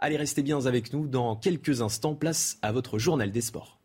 Allez, 0.00 0.18
restez 0.18 0.42
bien 0.42 0.66
avec 0.66 0.92
nous. 0.92 1.06
Dans 1.06 1.34
quelques 1.34 1.80
instants, 1.80 2.14
place 2.14 2.58
à 2.60 2.72
votre 2.72 2.98
journal 2.98 3.32
des 3.32 3.40
sports. 3.40 3.77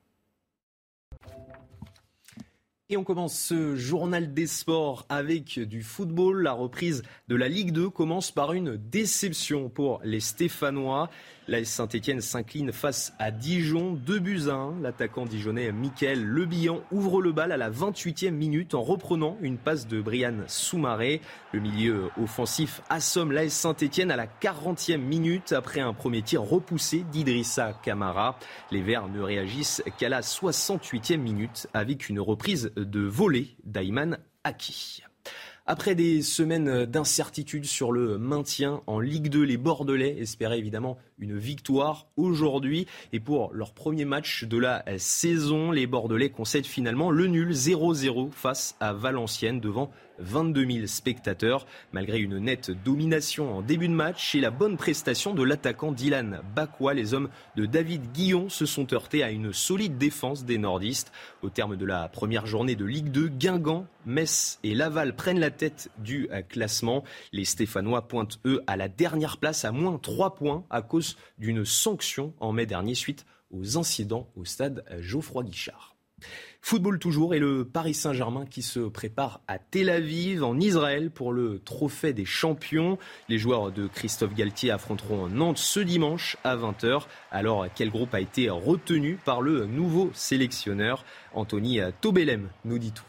Et 2.94 2.98
on 2.98 3.04
commence 3.04 3.36
ce 3.36 3.76
journal 3.76 4.36
des 4.36 4.46
sports 4.46 5.08
avec 5.10 5.58
du 5.58 5.82
football. 5.82 6.44
La 6.44 6.52
reprise 6.52 7.02
de 7.28 7.36
la 7.36 7.48
Ligue 7.48 7.72
2 7.72 7.90
commence 7.90 8.30
par 8.30 8.54
une 8.54 8.78
déception 8.78 9.68
pour 9.68 10.00
les 10.04 10.20
Stéphanois. 10.20 11.10
La 11.50 11.66
Saint-Etienne 11.66 12.22
s'incline 12.22 12.72
face 12.72 13.14
à 13.20 13.30
Dijon, 13.30 13.92
2 13.96 14.20
buts 14.20 14.44
à 14.48 14.54
1. 14.54 14.80
L'attaquant 14.80 15.26
dijonnais 15.26 15.74
Mickaël 15.74 16.24
Lebihan 16.24 16.80
ouvre 16.90 17.22
le 17.22 17.34
bal 17.34 17.52
à 17.52 17.58
la 17.58 17.70
28e 17.70 18.32
minute 18.32 18.74
en 18.74 18.82
reprenant 18.82 19.38
une 19.42 19.58
passe 19.58 19.86
de 19.86 20.02
Brian 20.02 20.38
Soumaré. 20.48 21.20
Le 21.52 21.60
milieu 21.60 22.10
offensif 22.18 22.82
assomme 22.90 23.34
l'AS 23.34 23.50
Saint-Etienne 23.50 24.10
à 24.10 24.16
la 24.16 24.26
40e 24.26 24.96
minute 24.96 25.52
après 25.52 25.82
un 25.82 25.94
premier 25.94 26.22
tir 26.22 26.44
repoussé 26.44 27.04
d'Idrissa 27.12 27.74
Camara. 27.84 28.40
Les 28.72 28.82
Verts 28.82 29.10
ne 29.10 29.20
réagissent 29.20 29.84
qu'à 29.98 30.08
la 30.08 30.22
68e 30.22 31.18
minute 31.18 31.68
avec 31.74 32.08
une 32.08 32.22
reprise 32.22 32.72
de 32.78 33.02
volée 33.02 33.58
d'Ayman 33.66 34.18
Aki. 34.46 35.04
Après 35.66 35.96
des 35.96 36.22
semaines 36.22 36.86
d'incertitude 36.86 37.64
sur 37.64 37.94
le 37.94 38.18
maintien 38.18 38.82
en 38.86 39.00
Ligue 39.00 39.30
2, 39.30 39.44
les 39.44 39.56
Bordelais 39.56 40.18
espéraient 40.20 40.60
évidemment 40.60 40.98
une 41.24 41.38
victoire 41.38 42.08
aujourd'hui. 42.18 42.86
Et 43.14 43.20
pour 43.20 43.54
leur 43.54 43.74
premier 43.74 44.06
match 44.06 44.44
de 44.44 44.58
la 44.58 44.84
saison, 44.98 45.72
les 45.72 45.88
Bordelais 45.88 46.30
concèdent 46.30 46.66
finalement 46.66 47.10
le 47.10 47.28
nul 47.28 47.52
0-0 47.52 48.32
face 48.32 48.76
à 48.80 48.94
Valenciennes 48.94 49.60
devant 49.60 49.90
22 50.20 50.66
000 50.72 50.88
spectateurs. 50.88 51.66
Malgré 51.92 52.20
une 52.20 52.38
nette 52.38 52.72
domination 52.72 53.58
en 53.58 53.62
début 53.62 53.88
de 53.88 53.94
match 53.94 54.36
et 54.36 54.42
la 54.42 54.52
bonne 54.52 54.78
prestation 54.78 55.34
de 55.34 55.44
l'attaquant 55.44 55.92
Dylan 55.92 56.42
Bakwa, 56.56 56.94
les 56.94 57.14
hommes 57.14 57.30
de 57.56 57.66
David 57.66 58.12
Guillon 58.12 58.50
se 58.50 58.66
sont 58.66 58.94
heurtés 58.94 59.24
à 59.24 59.32
une 59.32 59.54
solide 59.54 59.98
défense 59.98 60.46
des 60.46 60.58
nordistes. 60.58 61.12
Au 61.42 61.50
terme 61.50 61.76
de 61.76 61.86
la 61.86 62.08
première 62.10 62.46
journée 62.46 62.76
de 62.76 62.86
Ligue 62.86 63.12
2, 63.12 63.30
Guingamp, 63.30 63.88
Metz 64.06 64.60
et 64.64 64.76
Laval 64.76 65.16
prennent 65.16 65.40
la 65.40 65.52
tête 65.52 65.90
du 65.98 66.28
euh, 66.32 66.42
classement. 66.42 67.04
Les 67.32 67.46
Stéphanois 67.46 68.08
pointent 68.08 68.40
eux 68.46 68.62
à 68.68 68.76
la 68.76 68.88
dernière 68.88 69.38
place 69.38 69.66
à 69.66 69.72
moins 69.72 69.98
3 69.98 70.36
points 70.36 70.66
à 70.70 70.82
cause 70.82 71.13
d'une 71.38 71.66
sanction 71.66 72.34
en 72.40 72.52
mai 72.52 72.66
dernier 72.66 72.96
suite 72.96 73.26
aux 73.52 73.78
incidents 73.78 74.30
au 74.36 74.46
stade 74.46 74.84
Geoffroy 75.00 75.44
Guichard. 75.44 75.96
Football 76.62 76.98
toujours 76.98 77.36
et 77.36 77.40
le 77.40 77.66
Paris 77.66 77.94
Saint-Germain 77.94 78.46
qui 78.46 78.62
se 78.62 78.80
prépare 78.80 79.42
à 79.48 79.60
Tel 79.60 79.90
Aviv 79.90 80.44
en 80.44 80.58
Israël 80.58 81.12
pour 81.12 81.34
le 81.34 81.60
trophée 81.60 82.14
des 82.14 82.24
champions. 82.24 82.98
Les 83.28 83.38
joueurs 83.38 83.72
de 83.72 83.88
Christophe 83.88 84.34
Galtier 84.34 84.72
affronteront 84.72 85.28
Nantes 85.28 85.58
ce 85.58 85.82
dimanche 85.82 86.38
à 86.46 86.56
20h. 86.56 87.04
Alors 87.32 87.68
quel 87.76 87.90
groupe 87.90 88.14
a 88.14 88.22
été 88.22 88.50
retenu 88.50 89.20
par 89.26 89.42
le 89.42 89.66
nouveau 89.66 90.10
sélectionneur? 90.14 91.04
Anthony 91.34 91.82
Tobelem 92.00 92.50
nous 92.64 92.80
dit 92.80 92.94
tout. 92.94 93.04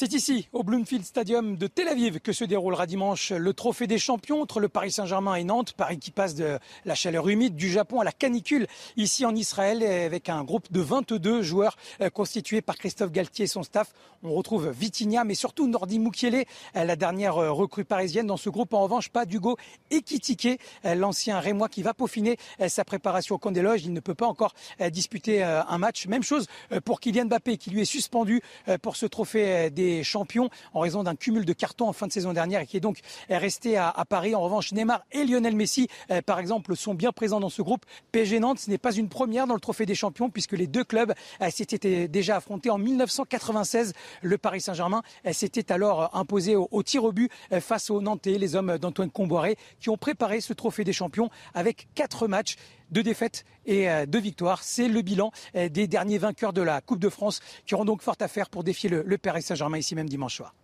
C'est 0.00 0.12
ici, 0.12 0.48
au 0.52 0.62
Bloomfield 0.62 1.04
Stadium 1.04 1.56
de 1.56 1.66
Tel 1.66 1.88
Aviv, 1.88 2.20
que 2.20 2.32
se 2.32 2.44
déroulera 2.44 2.86
dimanche 2.86 3.32
le 3.32 3.52
trophée 3.52 3.88
des 3.88 3.98
champions 3.98 4.40
entre 4.40 4.60
le 4.60 4.68
Paris 4.68 4.92
Saint-Germain 4.92 5.34
et 5.34 5.42
Nantes. 5.42 5.72
Paris 5.72 5.98
qui 5.98 6.12
passe 6.12 6.36
de 6.36 6.60
la 6.84 6.94
chaleur 6.94 7.28
humide 7.28 7.56
du 7.56 7.68
Japon 7.68 7.98
à 7.98 8.04
la 8.04 8.12
canicule 8.12 8.68
ici 8.96 9.26
en 9.26 9.34
Israël 9.34 9.82
avec 9.82 10.28
un 10.28 10.44
groupe 10.44 10.70
de 10.70 10.80
22 10.80 11.42
joueurs 11.42 11.76
euh, 12.00 12.10
constitués 12.10 12.62
par 12.62 12.76
Christophe 12.76 13.10
Galtier 13.10 13.46
et 13.46 13.48
son 13.48 13.64
staff. 13.64 13.92
On 14.22 14.32
retrouve 14.34 14.70
Vitinha, 14.70 15.24
mais 15.24 15.34
surtout 15.34 15.66
Nordi 15.66 15.98
Mukiele, 15.98 16.44
euh, 16.76 16.84
la 16.84 16.94
dernière 16.94 17.36
euh, 17.36 17.50
recrue 17.50 17.84
parisienne. 17.84 18.28
Dans 18.28 18.36
ce 18.36 18.50
groupe, 18.50 18.74
en 18.74 18.84
revanche, 18.84 19.08
pas 19.08 19.26
d'Hugo 19.26 19.56
Ekitike, 19.90 20.60
l'ancien 20.84 21.40
Rémois 21.40 21.68
qui 21.68 21.82
va 21.82 21.92
peaufiner 21.92 22.36
sa 22.68 22.84
préparation 22.84 23.34
au 23.34 23.38
camp 23.38 23.50
des 23.50 23.62
loges. 23.62 23.84
Il 23.84 23.92
ne 23.92 24.00
peut 24.00 24.14
pas 24.14 24.26
encore 24.26 24.54
disputer 24.92 25.42
un 25.42 25.78
match. 25.78 26.06
Même 26.06 26.22
chose 26.22 26.46
pour 26.84 27.00
Kylian 27.00 27.24
Mbappé 27.24 27.56
qui 27.56 27.70
lui 27.70 27.80
est 27.80 27.84
suspendu 27.84 28.42
pour 28.82 28.96
ce 28.96 29.06
trophée 29.06 29.70
des 29.70 29.87
champions 30.02 30.50
en 30.74 30.80
raison 30.80 31.02
d'un 31.02 31.16
cumul 31.16 31.44
de 31.44 31.52
cartons 31.52 31.88
en 31.88 31.92
fin 31.92 32.06
de 32.06 32.12
saison 32.12 32.32
dernière 32.32 32.60
et 32.60 32.66
qui 32.66 32.76
est 32.76 32.80
donc 32.80 33.00
resté 33.28 33.76
à, 33.76 33.92
Paris. 34.08 34.34
En 34.34 34.40
revanche, 34.40 34.72
Neymar 34.72 35.02
et 35.12 35.24
Lionel 35.24 35.56
Messi, 35.56 35.88
euh, 36.10 36.22
par 36.22 36.38
exemple, 36.38 36.76
sont 36.76 36.94
bien 36.94 37.12
présents 37.12 37.40
dans 37.40 37.48
ce 37.48 37.62
groupe. 37.62 37.84
PSG 38.12 38.40
Nantes, 38.40 38.58
ce 38.58 38.70
n'est 38.70 38.78
pas 38.78 38.92
une 38.92 39.08
première 39.08 39.46
dans 39.46 39.54
le 39.54 39.60
Trophée 39.60 39.86
des 39.86 39.94
Champions 39.94 40.30
puisque 40.30 40.52
les 40.52 40.66
deux 40.66 40.84
clubs 40.84 41.12
euh, 41.42 41.50
s'étaient 41.50 42.08
déjà 42.08 42.36
affrontés 42.36 42.70
en 42.70 42.78
1996. 42.78 43.92
Le 44.22 44.38
Paris 44.38 44.60
Saint-Germain 44.60 45.02
euh, 45.26 45.32
s'était 45.32 45.72
alors 45.72 46.14
imposé 46.16 46.56
au, 46.56 46.68
au, 46.70 46.82
tir 46.82 47.04
au 47.04 47.12
but 47.12 47.30
face 47.60 47.90
aux 47.90 48.00
Nantais, 48.00 48.38
les 48.38 48.54
hommes 48.54 48.78
d'Antoine 48.78 49.10
Comboiré, 49.10 49.56
qui 49.80 49.90
ont 49.90 49.96
préparé 49.96 50.40
ce 50.40 50.52
Trophée 50.52 50.84
des 50.84 50.92
Champions 50.92 51.30
avec 51.54 51.88
quatre 51.94 52.28
matchs 52.28 52.56
deux 52.90 53.02
défaites 53.02 53.44
et 53.66 53.90
euh, 53.90 54.06
deux 54.06 54.20
victoires. 54.20 54.62
C'est 54.62 54.88
le 54.88 55.02
bilan 55.02 55.30
euh, 55.54 55.68
des 55.68 55.86
derniers 55.86 56.18
vainqueurs 56.18 56.52
de 56.52 56.62
la 56.62 56.80
Coupe 56.80 57.00
de 57.00 57.08
France 57.08 57.40
qui 57.66 57.74
auront 57.74 57.84
donc 57.84 58.02
fort 58.02 58.16
à 58.20 58.28
faire 58.28 58.50
pour 58.50 58.64
défier 58.64 58.88
le, 58.88 59.02
le 59.04 59.18
Paris 59.18 59.42
Saint-Germain 59.42 59.78
ici 59.78 59.94
même 59.94 60.08
dimanche 60.08 60.36
soir. 60.36 60.54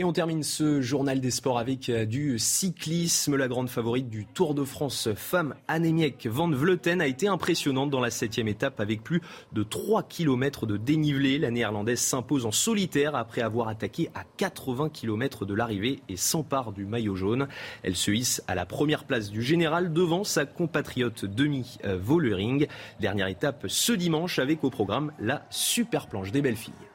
Et 0.00 0.04
on 0.04 0.14
termine 0.14 0.42
ce 0.42 0.80
journal 0.80 1.20
des 1.20 1.30
sports 1.30 1.58
avec 1.58 1.90
euh, 1.90 2.06
du 2.06 2.38
cyclisme. 2.38 3.36
La 3.36 3.48
grande 3.48 3.68
favorite 3.68 4.08
du 4.08 4.24
Tour 4.24 4.54
de 4.54 4.64
France 4.64 5.10
femme 5.14 5.54
Annemiek 5.68 6.26
van 6.26 6.48
Vleuten 6.48 7.02
a 7.02 7.06
été 7.06 7.28
impressionnante 7.28 7.90
dans 7.90 8.00
la 8.00 8.08
septième 8.08 8.48
étape 8.48 8.80
avec 8.80 9.02
plus 9.02 9.20
de 9.52 9.62
3 9.62 10.04
km 10.04 10.64
de 10.64 10.78
dénivelé. 10.78 11.38
La 11.38 11.50
néerlandaise 11.50 12.00
s'impose 12.00 12.46
en 12.46 12.50
solitaire 12.50 13.14
après 13.14 13.42
avoir 13.42 13.68
attaqué 13.68 14.08
à 14.14 14.24
80 14.38 14.88
km 14.88 15.44
de 15.44 15.52
l'arrivée 15.52 16.00
et 16.08 16.16
s'empare 16.16 16.72
du 16.72 16.86
maillot 16.86 17.16
jaune. 17.16 17.46
Elle 17.82 17.94
se 17.94 18.10
hisse 18.10 18.42
à 18.48 18.54
la 18.54 18.64
première 18.64 19.04
place 19.04 19.30
du 19.30 19.42
général 19.42 19.92
devant 19.92 20.24
sa 20.24 20.46
compatriote 20.46 21.26
Demi 21.26 21.76
Vollering. 21.84 22.68
Dernière 23.00 23.26
étape 23.26 23.66
ce 23.68 23.92
dimanche 23.92 24.38
avec 24.38 24.64
au 24.64 24.70
programme 24.70 25.12
la 25.18 25.46
super 25.50 26.06
planche 26.06 26.32
des 26.32 26.40
belles 26.40 26.56
filles. 26.56 26.89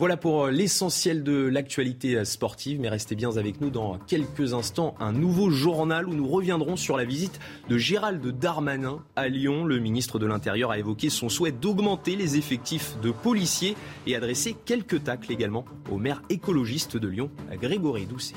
Voilà 0.00 0.16
pour 0.16 0.46
euh, 0.46 0.50
l'essentiel 0.50 1.22
de 1.22 1.46
l'actualité 1.46 2.16
euh, 2.16 2.24
sportive, 2.24 2.80
mais 2.80 2.88
restez 2.88 3.14
bien 3.14 3.36
avec 3.36 3.60
nous 3.60 3.68
dans 3.68 3.98
quelques 3.98 4.54
instants. 4.54 4.94
Un 4.98 5.12
nouveau 5.12 5.50
journal 5.50 6.08
où 6.08 6.14
nous 6.14 6.26
reviendrons 6.26 6.76
sur 6.76 6.96
la 6.96 7.04
visite 7.04 7.38
de 7.68 7.76
Gérald 7.76 8.26
Darmanin 8.26 9.04
à 9.14 9.28
Lyon. 9.28 9.66
Le 9.66 9.78
ministre 9.78 10.18
de 10.18 10.24
l'Intérieur 10.24 10.70
a 10.70 10.78
évoqué 10.78 11.10
son 11.10 11.28
souhait 11.28 11.52
d'augmenter 11.52 12.16
les 12.16 12.38
effectifs 12.38 12.98
de 13.02 13.10
policiers 13.10 13.76
et 14.06 14.16
adresser 14.16 14.56
quelques 14.64 15.04
tacles 15.04 15.32
également 15.32 15.66
au 15.90 15.98
maire 15.98 16.22
écologiste 16.30 16.96
de 16.96 17.06
Lyon, 17.06 17.30
Grégory 17.60 18.06
Doucet. 18.06 18.36